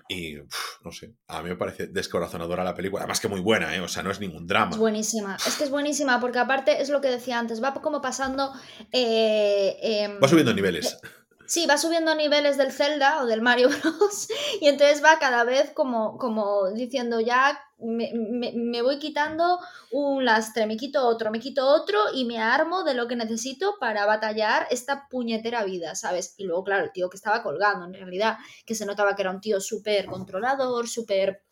[0.09, 0.37] Y
[0.85, 3.03] no sé, a mí me parece descorazonadora la película.
[3.03, 3.81] Además que muy buena, ¿eh?
[3.81, 4.71] O sea, no es ningún drama.
[4.73, 5.37] Es buenísima.
[5.47, 8.53] Es que es buenísima porque aparte es lo que decía antes, va como pasando...
[8.91, 10.99] Eh, em, va subiendo niveles.
[11.47, 14.29] Sí, va subiendo niveles del Zelda o del Mario Bros.
[14.61, 19.59] Y entonces va cada vez como, como diciendo ya me, voy quitando
[19.91, 23.77] un lastre, me quito otro, me quito otro y me armo de lo que necesito
[23.81, 26.35] para batallar esta puñetera vida, ¿sabes?
[26.37, 29.31] Y luego, claro, el tío que estaba colgando, en realidad, que se notaba que era
[29.31, 31.43] un tío súper controlador, súper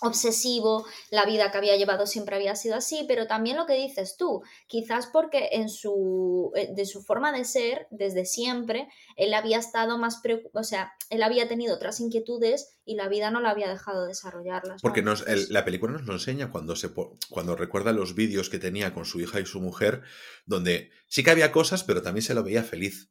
[0.00, 4.16] obsesivo, la vida que había llevado siempre había sido así, pero también lo que dices
[4.16, 9.58] tú, quizás porque en su, eh, de su forma de ser, desde siempre, él había
[9.58, 13.50] estado más preocupado, o sea, él había tenido otras inquietudes y la vida no la
[13.50, 14.82] había dejado desarrollarlas.
[14.82, 16.90] Porque nos, la película nos lo enseña cuando, se,
[17.28, 20.02] cuando recuerda los vídeos que tenía con su hija y su mujer,
[20.46, 23.10] donde sí que había cosas, pero también se lo veía feliz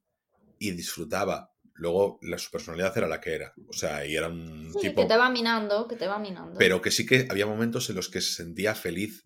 [0.58, 3.54] y disfrutaba luego la, su personalidad era la que era.
[3.68, 6.58] O sea, y era un sí, que te va minando, que te va minando.
[6.58, 9.24] Pero que sí que había momentos en los que se sentía feliz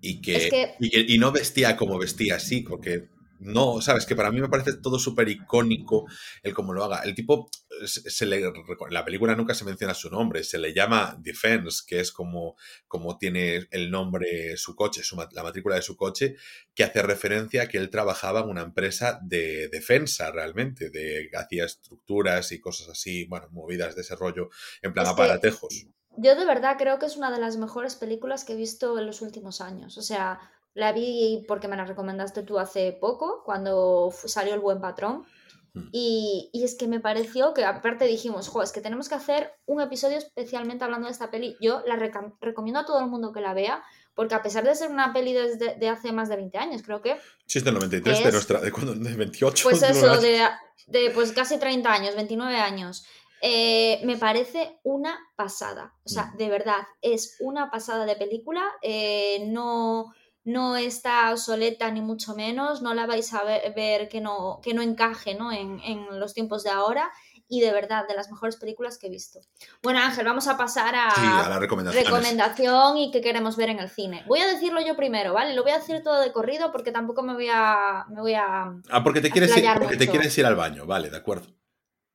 [0.00, 4.40] y que, y, y, no vestía como vestía así, porque no, sabes, que para mí
[4.40, 6.06] me parece todo súper icónico
[6.42, 7.00] el cómo lo haga.
[7.02, 7.50] El tipo,
[7.84, 8.42] se le,
[8.90, 12.56] la película nunca se menciona su nombre, se le llama Defense, que es como,
[12.88, 16.36] como tiene el nombre su coche, su, la matrícula de su coche,
[16.74, 21.64] que hace referencia a que él trabajaba en una empresa de defensa realmente, de hacía
[21.64, 24.50] estructuras y cosas así, bueno, movidas de ese rollo,
[24.82, 25.86] en plan aparatejos.
[26.18, 29.06] Yo de verdad creo que es una de las mejores películas que he visto en
[29.06, 29.98] los últimos años.
[29.98, 30.40] O sea,
[30.76, 35.24] la vi porque me la recomendaste tú hace poco, cuando salió El Buen Patrón.
[35.72, 35.88] Mm.
[35.90, 39.80] Y, es que me pareció que aparte dijimos, jo, es que tenemos que hacer un
[39.80, 41.56] episodio especialmente hablando de esta peli.
[41.62, 41.96] Yo la
[42.42, 43.82] recomiendo a todo el mundo que la vea,
[44.14, 47.00] porque a pesar de ser una peli desde de hace más de 20 años, creo
[47.00, 47.16] que...
[47.46, 49.62] Sí, es del 93, de nuestra, de, cuando, de 28.
[49.62, 53.06] Pues eso, de, pues casi 30 años, 29 años.
[53.40, 55.94] Eh, me parece una pasada.
[56.04, 56.36] O sea, mm.
[56.36, 58.62] de verdad, es una pasada de película.
[58.82, 60.12] Eh, no
[60.46, 64.80] no está obsoleta ni mucho menos, no la vais a ver, que, no, que no
[64.80, 65.50] encaje ¿no?
[65.52, 67.10] En, los tiempos de ahora
[67.48, 69.40] y de verdad de las mejores películas que he visto.
[69.82, 74.24] Bueno Ángel, vamos a pasar a, la recomendación y qué queremos ver en el cine.
[74.28, 75.52] Voy a decirlo yo primero, ¿vale?
[75.52, 78.06] Lo voy a decir todo de corrido porque tampoco me voy a...
[78.08, 81.10] Me voy a ah, porque te, quieres ir, porque te quieres ir al baño, vale,
[81.10, 81.48] de acuerdo.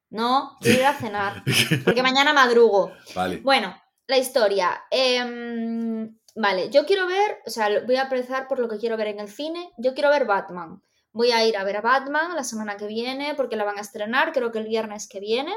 [0.10, 1.44] No, quiero ir a cenar,
[1.84, 2.94] porque mañana madrugo.
[3.14, 3.38] Vale.
[3.38, 3.76] Bueno,
[4.08, 4.84] la historia.
[4.90, 9.08] Eh, Vale, yo quiero ver, o sea, voy a empezar por lo que quiero ver
[9.08, 9.72] en el cine.
[9.78, 10.82] Yo quiero ver Batman.
[11.14, 13.82] Voy a ir a ver a Batman la semana que viene porque la van a
[13.82, 15.54] estrenar, creo que el viernes que viene.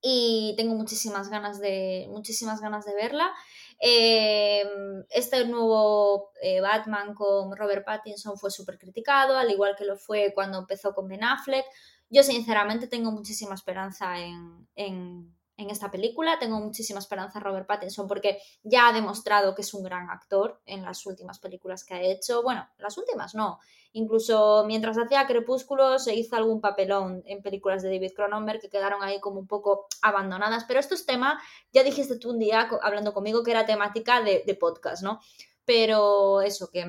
[0.00, 3.30] Y tengo muchísimas ganas de, muchísimas ganas de verla.
[3.78, 9.96] Em, este nuevo eh, Batman con Robert Pattinson fue súper criticado, al igual que lo
[9.96, 11.66] fue cuando empezó con Ben Affleck.
[12.08, 16.38] Yo sinceramente tengo muchísima esperanza en, en en esta película.
[16.38, 20.62] Tengo muchísima esperanza en Robert Pattinson porque ya ha demostrado que es un gran actor
[20.64, 22.42] en las últimas películas que ha hecho.
[22.42, 23.58] Bueno, las últimas no.
[23.92, 29.02] Incluso mientras hacía Crepúsculo se hizo algún papelón en películas de David Cronenberg que quedaron
[29.02, 30.64] ahí como un poco abandonadas.
[30.66, 31.42] Pero esto es tema,
[31.72, 35.20] ya dijiste tú un día hablando conmigo que era temática de, podcast, ¿no?
[35.64, 36.86] Pero eso, que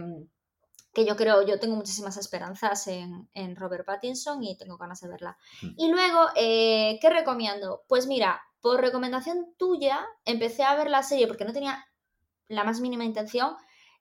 [0.91, 5.37] que yo creo, yo tengo muchísimas esperanzas en, Robert Pattinson y tengo ganas de verla.
[5.61, 5.67] Mm.
[5.77, 7.83] Y luego, eh, ¿qué recomiendo?
[7.87, 11.85] Pues mira, por recomendación tuya, empecé a ver la serie, porque no tenía
[12.47, 13.55] la más mínima intención,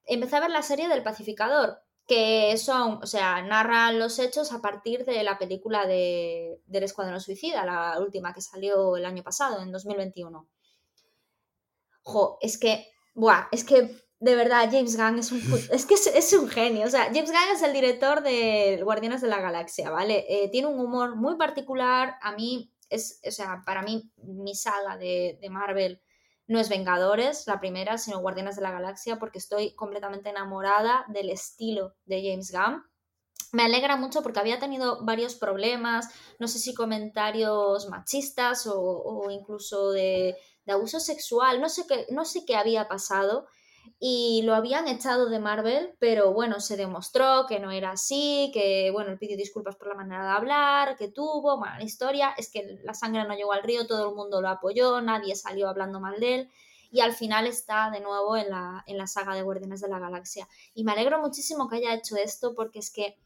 [0.05, 4.63] empecé a ver la serie del pacificador, que son, o sea, narran los hechos a
[4.63, 9.61] partir de la película de, del Escuadrón Suicida, la última que salió el año pasado,
[9.61, 10.49] en 2021.
[12.03, 15.41] Jo, es que, buah, es que de verdad James Gunn es un,
[15.71, 19.29] es que es, un genio, o sea, James Gunn es el director de Guardianes de
[19.29, 20.25] la Galaxia, ¿vale?
[20.29, 24.97] Eh, tiene un humor muy particular, a mí es, o sea, para mí mi saga
[24.97, 26.01] de, Marvel
[26.47, 31.31] no es Vengadores, la primera, sino Guardianes de la Galaxia, porque estoy completamente enamorada del
[31.31, 32.83] estilo de James Gunn.
[33.53, 36.09] Me alegra mucho porque había tenido varios problemas,
[36.39, 42.25] no sé si comentarios machistas o, incluso de, de, abuso sexual, no sé, qué, no
[42.25, 43.47] sé qué había pasado
[43.99, 48.91] y lo habían echado de Marvel, pero bueno, se demostró que no era así, que
[48.93, 52.81] bueno, él pidió disculpas por la manera de hablar que tuvo, la historia es que
[52.85, 56.21] la sangre no llegó al río, todo el mundo lo apoyó, nadie salió hablando mal
[56.21, 56.51] de él
[56.91, 59.99] y al final está de nuevo en la, en la saga de Guardianes de la
[59.99, 60.49] Galaxia.
[60.75, 63.19] Y me alegro muchísimo que haya hecho esto porque es que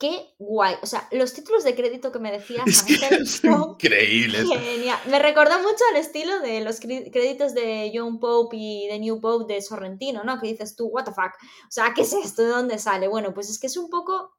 [0.00, 0.76] qué guay.
[0.82, 4.48] O sea, los títulos de crédito que me decías es son increíbles.
[4.48, 4.98] Genial.
[5.06, 9.52] Me recordó mucho al estilo de los créditos de John Pope y de New Pope
[9.52, 10.40] de Sorrentino, ¿no?
[10.40, 11.34] Que dices tú, what the fuck.
[11.68, 12.42] O sea, ¿qué es esto?
[12.42, 13.06] ¿De dónde sale?
[13.06, 14.32] Bueno, pues es que es un poco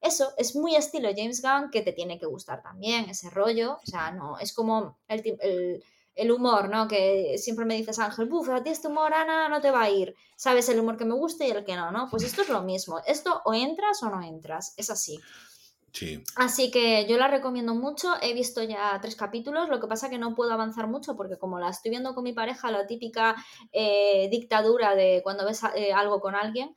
[0.00, 3.78] eso, es muy estilo James Gunn que te tiene que gustar también, ese rollo.
[3.82, 5.84] O sea, no, es como el, el
[6.30, 6.88] humor, ¿no?
[6.88, 9.90] Que siempre me dices, Ángel, buf, a ti este humor, Ana, no te va a
[9.90, 10.14] ir.
[10.36, 12.08] Sabes el humor que me gusta y el que no, ¿no?
[12.10, 13.00] Pues esto es lo mismo.
[13.06, 14.74] Esto o entras o no entras.
[14.76, 15.18] Es así.
[15.92, 16.22] Sí.
[16.36, 18.14] Así que yo la recomiendo mucho.
[18.20, 21.58] He visto ya tres capítulos, lo que pasa que no puedo avanzar mucho porque como
[21.58, 23.34] la estoy viendo con mi pareja, la típica
[23.72, 26.74] eh, dictadura de cuando ves eh, algo con alguien,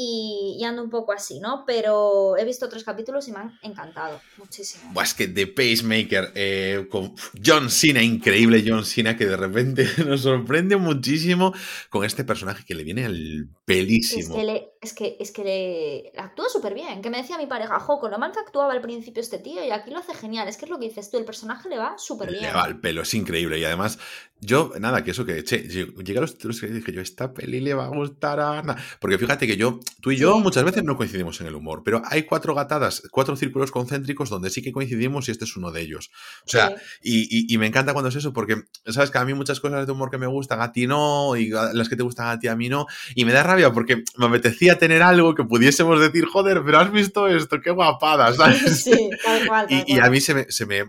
[0.00, 1.64] y, ando un poco así, ¿no?
[1.66, 4.92] Pero he visto tres capítulos y me han encantado muchísimo.
[4.92, 9.88] Buah, es que The Pacemaker, eh, con John Cena, increíble John Cena, que de repente
[10.06, 11.52] nos sorprende muchísimo
[11.90, 14.20] con este personaje que le viene al pelísimo.
[14.20, 17.02] Es que, le, es que, es que le actúa súper bien.
[17.02, 19.72] Que me decía mi pareja, Joco, lo mal que actuaba al principio este tío y
[19.72, 20.46] aquí lo hace genial.
[20.46, 22.42] Es que es lo que dices tú, el personaje le va súper bien.
[22.42, 23.58] Le va al pelo, es increíble.
[23.58, 23.98] Y además,
[24.40, 27.60] yo, nada, que eso que, che, llega a los títulos que dije yo, esta peli
[27.60, 28.76] le va a gustar a Ana.
[29.00, 32.02] Porque fíjate que yo Tú y yo muchas veces no coincidimos en el humor, pero
[32.06, 35.80] hay cuatro gatadas, cuatro círculos concéntricos donde sí que coincidimos y este es uno de
[35.80, 36.10] ellos.
[36.46, 39.86] O sea, y, me encanta cuando es eso, porque sabes que a mí muchas cosas
[39.86, 42.46] de humor que me gustan a ti no, y las que te gustan a ti
[42.46, 42.86] a mí no,
[43.16, 46.92] y me da rabia porque me apetecía tener algo que pudiésemos decir, joder, pero has
[46.92, 48.84] visto esto, qué guapada, ¿sabes?
[48.84, 49.66] Sí, tal cual.
[49.68, 50.84] Y, a mí se me, se me,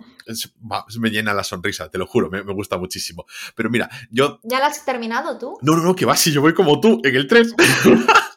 [1.00, 3.26] me, llena la sonrisa, te lo juro, me, me, gusta muchísimo.
[3.56, 4.40] Pero mira, yo...
[4.44, 5.58] ¿Ya lo has terminado tú?
[5.62, 7.56] No, no, no, que va, si yo voy como tú, en el 3.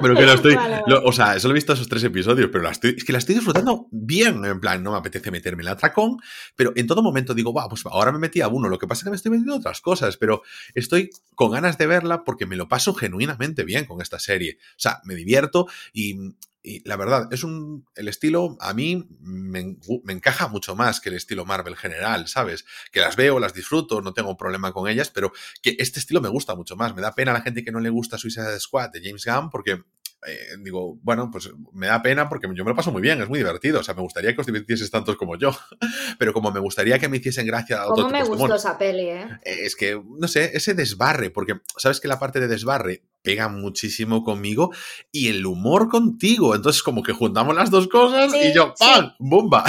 [0.00, 0.56] Pero que lo estoy.
[1.04, 3.34] o sea, solo he visto esos tres episodios, pero la estoy, es que la estoy
[3.34, 4.44] disfrutando bien.
[4.44, 6.18] En plan, no me apetece meterme en el atracón,
[6.56, 8.68] pero en todo momento digo, va, pues ahora me metí a uno.
[8.68, 10.42] Lo que pasa es que me estoy metiendo otras cosas, pero
[10.74, 14.58] estoy con ganas de verla porque me lo paso genuinamente bien con esta serie.
[14.72, 17.86] O sea, me divierto y y la verdad, es un.
[17.94, 22.66] El estilo a mí me, encaja mucho más que el estilo Marvel general, ¿sabes?
[22.92, 25.32] Que las veo, las disfruto, no tengo problema con ellas, pero
[25.62, 26.94] que este estilo me gusta mucho más.
[26.94, 29.48] Me da pena a la gente que no le gusta Suicide Squad de James Gunn
[29.48, 29.84] porque
[30.26, 33.28] eh, digo, bueno, pues me da pena porque yo me lo paso muy bien, es
[33.28, 33.80] muy divertido.
[33.80, 35.52] O sea, me gustaría que os divirtieses tantos como yo.
[36.18, 37.84] Pero como me gustaría que me hiciesen gracia.
[37.86, 39.40] ¿Cómo me gustó esa peli, eh?
[39.44, 44.24] Es que, no sé, ese desbarre, porque sabes que la parte de desbarre pega muchísimo
[44.24, 44.70] conmigo
[45.12, 46.54] y el humor contigo.
[46.54, 49.14] Entonces, como que juntamos las dos cosas y yo, ¡pam!
[49.18, 49.64] ¡Bomba!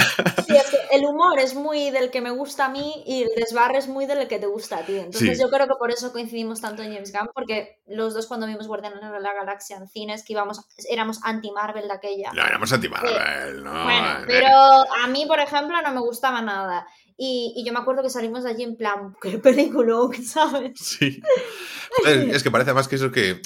[0.46, 3.30] Sí, es que el humor es muy del que me gusta a mí y el
[3.36, 4.96] desbarre es muy del que te gusta a ti.
[4.96, 8.46] Entonces, yo creo que por eso coincidimos tanto en James Gunn, porque los dos cuando
[8.46, 12.32] vimos Guardianes de la Galaxia en cines, que íbamos, éramos anti-Marvel de aquella.
[12.32, 13.84] No, éramos anti-Marvel, no.
[13.84, 16.86] Bueno, pero a mí, por ejemplo, no me gustaba nada.
[17.16, 20.78] Y, yo me acuerdo que salimos de allí en plan, qué película, ¿sabes?
[20.78, 21.20] Sí.
[22.06, 23.40] es que parece más que eso que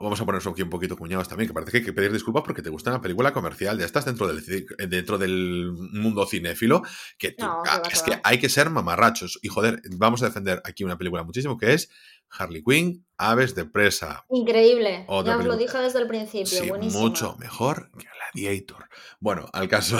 [0.00, 2.42] vamos a ponernos aquí un poquito cuñados también, que parece que hay que pedir disculpas
[2.42, 6.82] porque te gusta una película comercial, ya estás dentro del, dentro del mundo cinéfilo,
[7.16, 9.38] que ah, es que hay que ser mamarrachos.
[9.42, 11.90] Y joder, vamos a defender aquí una película muchísimo que es
[12.36, 14.24] Harley Quinn, Aves de Presa.
[14.30, 18.88] Increíble, ya os lo dije desde el principio, Mucho mejor que Gladiator.
[19.20, 19.98] Bueno, al caso...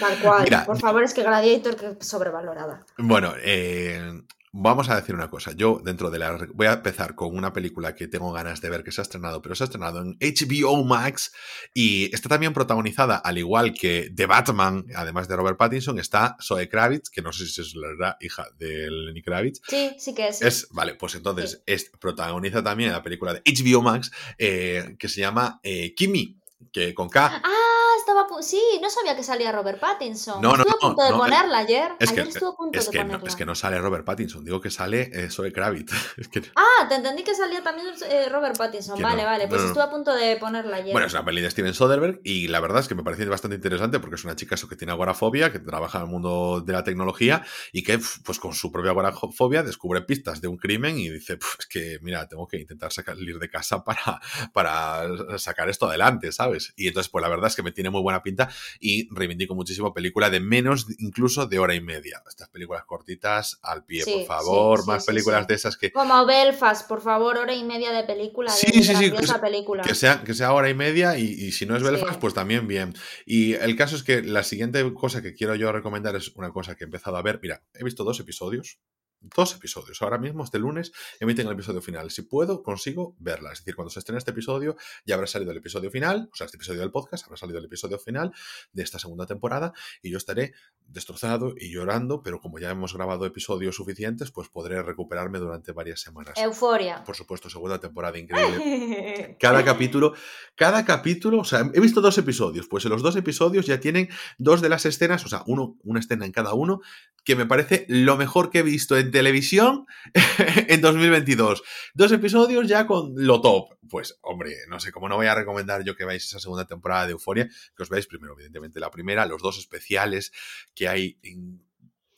[0.00, 2.84] Tal cual, por favor, es que Gladiator que sobrevalorada.
[2.98, 5.52] Bueno, eh, Vamos a decir una cosa.
[5.52, 6.48] Yo, dentro de la.
[6.54, 9.40] Voy a empezar con una película que tengo ganas de ver que se ha estrenado,
[9.40, 11.32] pero se ha estrenado en HBO Max
[11.72, 16.68] y está también protagonizada, al igual que The Batman, además de Robert Pattinson, está Zoe
[16.68, 19.60] Kravitz, que no sé si es la hija de Lenny Kravitz.
[19.68, 20.42] Sí, sí que es.
[20.42, 25.20] es vale, pues entonces es, protagoniza también la película de HBO Max eh, que se
[25.20, 26.40] llama eh, Kimi,
[26.72, 27.40] que con K.
[27.44, 27.89] ¡Ah!
[28.10, 28.42] Estaba.
[28.42, 30.40] Sí, no sabía que salía Robert Pattinson.
[30.40, 31.92] No, estuvo a punto de ponerla ayer.
[31.98, 33.28] Es que, estuvo a punto es de que ponerla.
[33.28, 35.92] Es que no sale Robert Pattinson, digo que sale eh, Zoe Kravitz.
[36.54, 39.00] Ah, te entendí que salía también eh, Robert Pattinson.
[39.00, 40.92] vale, vale, pues estuvo a punto de ponerla ayer.
[40.92, 43.56] Bueno, es una peli de Steven Soderbergh y la verdad es que me parece bastante
[43.56, 46.84] interesante porque es una chica que tiene agorafobia, que trabaja en el mundo de la
[46.84, 51.38] tecnología y que, pues con su propia agorafobia, descubre pistas de un crimen y dice,
[51.58, 54.20] es que, mira, tengo que intentar salir de casa para,
[54.52, 56.72] para sacar esto adelante, ¿sabes?
[56.76, 58.48] Y entonces, pues la verdad es que me tiene muy buena pinta
[58.78, 62.22] y reivindico muchísimo película de menos incluso de hora y media.
[62.28, 65.92] Estas películas cortitas al pie, por favor, más películas de esas que...
[65.92, 68.50] Como Belfast, por favor, hora y media de película.
[68.50, 69.82] Sí, sí, sí, que, película.
[69.82, 72.94] Que, sea, que sea hora y media y, si no es Belfast, pues también bien.
[73.26, 76.74] Y el caso es que la siguiente cosa que quiero yo recomendar es una cosa
[76.74, 77.40] que he empezado a ver.
[77.42, 78.80] Mira, he visto dos episodios
[79.20, 80.00] dos episodios.
[80.02, 82.10] Ahora mismo, este lunes, emiten el episodio final.
[82.10, 83.52] Si puedo, consigo verla.
[83.52, 86.46] Es decir, cuando se estrene este episodio, ya habrá salido el episodio final, o sea,
[86.46, 88.32] este episodio del podcast, habrá salido el episodio final
[88.72, 90.54] de esta segunda temporada y yo estaré
[90.86, 96.00] destrozado y llorando, pero como ya hemos grabado episodios suficientes, pues podré recuperarme durante varias
[96.00, 96.34] semanas.
[96.36, 97.04] Euforia.
[97.04, 99.36] Por supuesto, segunda temporada increíble.
[99.40, 100.14] Cada capítulo,
[100.54, 104.08] cada capítulo, o sea, he visto dos episodios, pues en los dos episodios ya tienen
[104.38, 106.80] dos de las escenas, o sea, uno, una escena en cada uno,
[107.24, 109.86] que me parece lo mejor que he visto en televisión
[110.68, 111.62] en 2022.
[111.94, 113.76] Dos episodios ya con lo top.
[113.88, 117.06] Pues, hombre, no sé cómo no voy a recomendar yo que veáis esa segunda temporada
[117.06, 120.32] de Euforia, que os veáis primero, evidentemente, la primera, los dos especiales
[120.74, 121.18] que hay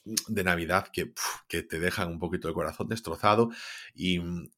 [0.05, 1.13] de Navidad que,
[1.49, 3.51] que te dejan un poquito el corazón destrozado
[3.95, 4.51] y mm,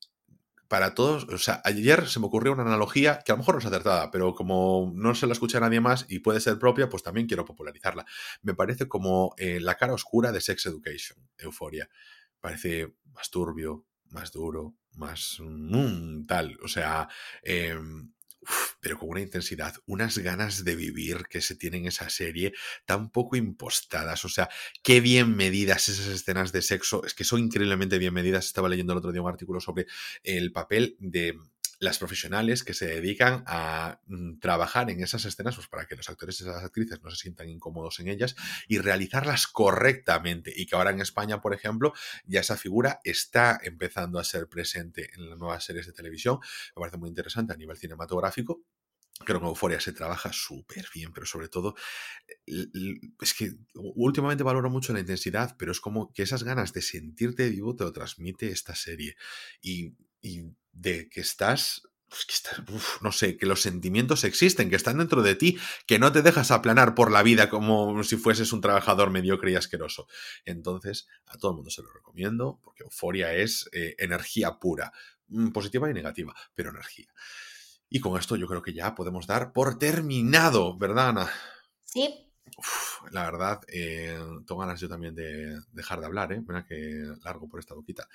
[0.69, 3.59] para todos, o sea, ayer se me ocurrió una analogía que a lo mejor no
[3.61, 7.03] es acertada, pero como no se la escucha nadie más y puede ser propia, pues
[7.03, 8.05] también quiero popularizarla.
[8.43, 11.89] Me parece como eh, la cara oscura de Sex Education, Euforia.
[12.45, 16.59] Parece más turbio, más duro, más mm, tal.
[16.63, 17.09] O sea,
[17.43, 18.13] em,
[18.81, 22.53] pero con una intensidad, unas ganas de vivir que se tienen en esa serie
[22.85, 24.27] tan poco impostadas.
[24.27, 24.51] O sea,
[24.83, 27.03] qué bien medidas esas escenas de sexo.
[27.07, 28.45] Es que son increíblemente bien medidas.
[28.45, 29.87] Estaba leyendo el otro día un artículo sobre
[30.23, 31.39] el papel de
[31.85, 36.09] las profesionales que se dedican a mm, trabajar en esas escenas pues para que los
[36.09, 38.35] actores y las actrices no se sientan incómodos en ellas
[38.67, 41.93] y realizarlas correctamente y que ahora en España, por ejemplo,
[42.25, 46.39] ya esa figura está empezando a ser presente en las nuevas series de televisión.
[46.75, 48.63] Me parece muy interesante a nivel cinematográfico
[49.21, 51.77] Creo que Euforia se trabaja súper bien, pero sobre todo
[52.47, 57.49] es que últimamente valoro mucho la intensidad, pero es como que esas ganas de sentirte
[57.49, 59.17] vivo te lo transmite esta serie.
[59.63, 61.83] Y y de que estás
[63.01, 66.51] no sé, que los sentimientos existen, que están dentro de ti, que no te dejas
[66.51, 70.07] aplanar por la vida como si fueses un trabajador mediocre y asqueroso.
[70.45, 74.93] Entonces, a todo el mundo se lo recomiendo, porque euforia es eh, energía pura,
[75.29, 77.13] mm, positiva y negativa, pero energía.
[77.89, 81.31] Y con esto yo creo que ya podemos dar por terminado, ¿verdad, Ana?
[81.83, 82.24] Sí,
[83.11, 86.43] la verdad, eh, tengo ganas yo también de dejar de hablar, ¿eh?
[86.47, 88.09] Mira que largo por esta boquita.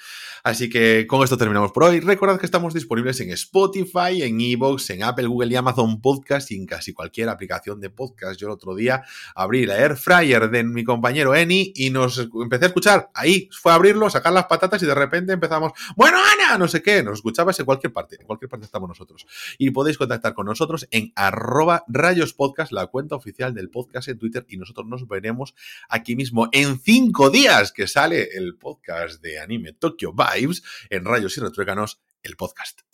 [0.44, 2.00] Así que con esto terminamos por hoy.
[2.00, 6.56] Recordad que estamos disponibles en Spotify, en Evox, en Apple, Google y Amazon Podcast y
[6.56, 8.40] en casi cualquier aplicación de podcast.
[8.40, 9.04] Yo el otro día
[9.36, 13.10] abrí la Air Fryer de mi compañero Eni y nos empecé a escuchar.
[13.14, 16.82] Ahí fue a abrirlo, sacar las patatas y de repente empezamos, bueno, Ana, no sé
[16.82, 17.04] qué.
[17.04, 18.18] Nos escuchabas en cualquier parte.
[18.20, 19.26] En cualquier parte estamos nosotros.
[19.58, 24.46] Y podéis contactar con nosotros en arroba rayos podcast, la cuenta oficial del podcast Twitter
[24.50, 25.56] y nosotros nos veremos
[25.88, 31.38] aquí mismo en cinco días que sale el podcast de anime Tokyo Vibes en Rayos
[31.38, 32.89] y Retruécanos, el podcast.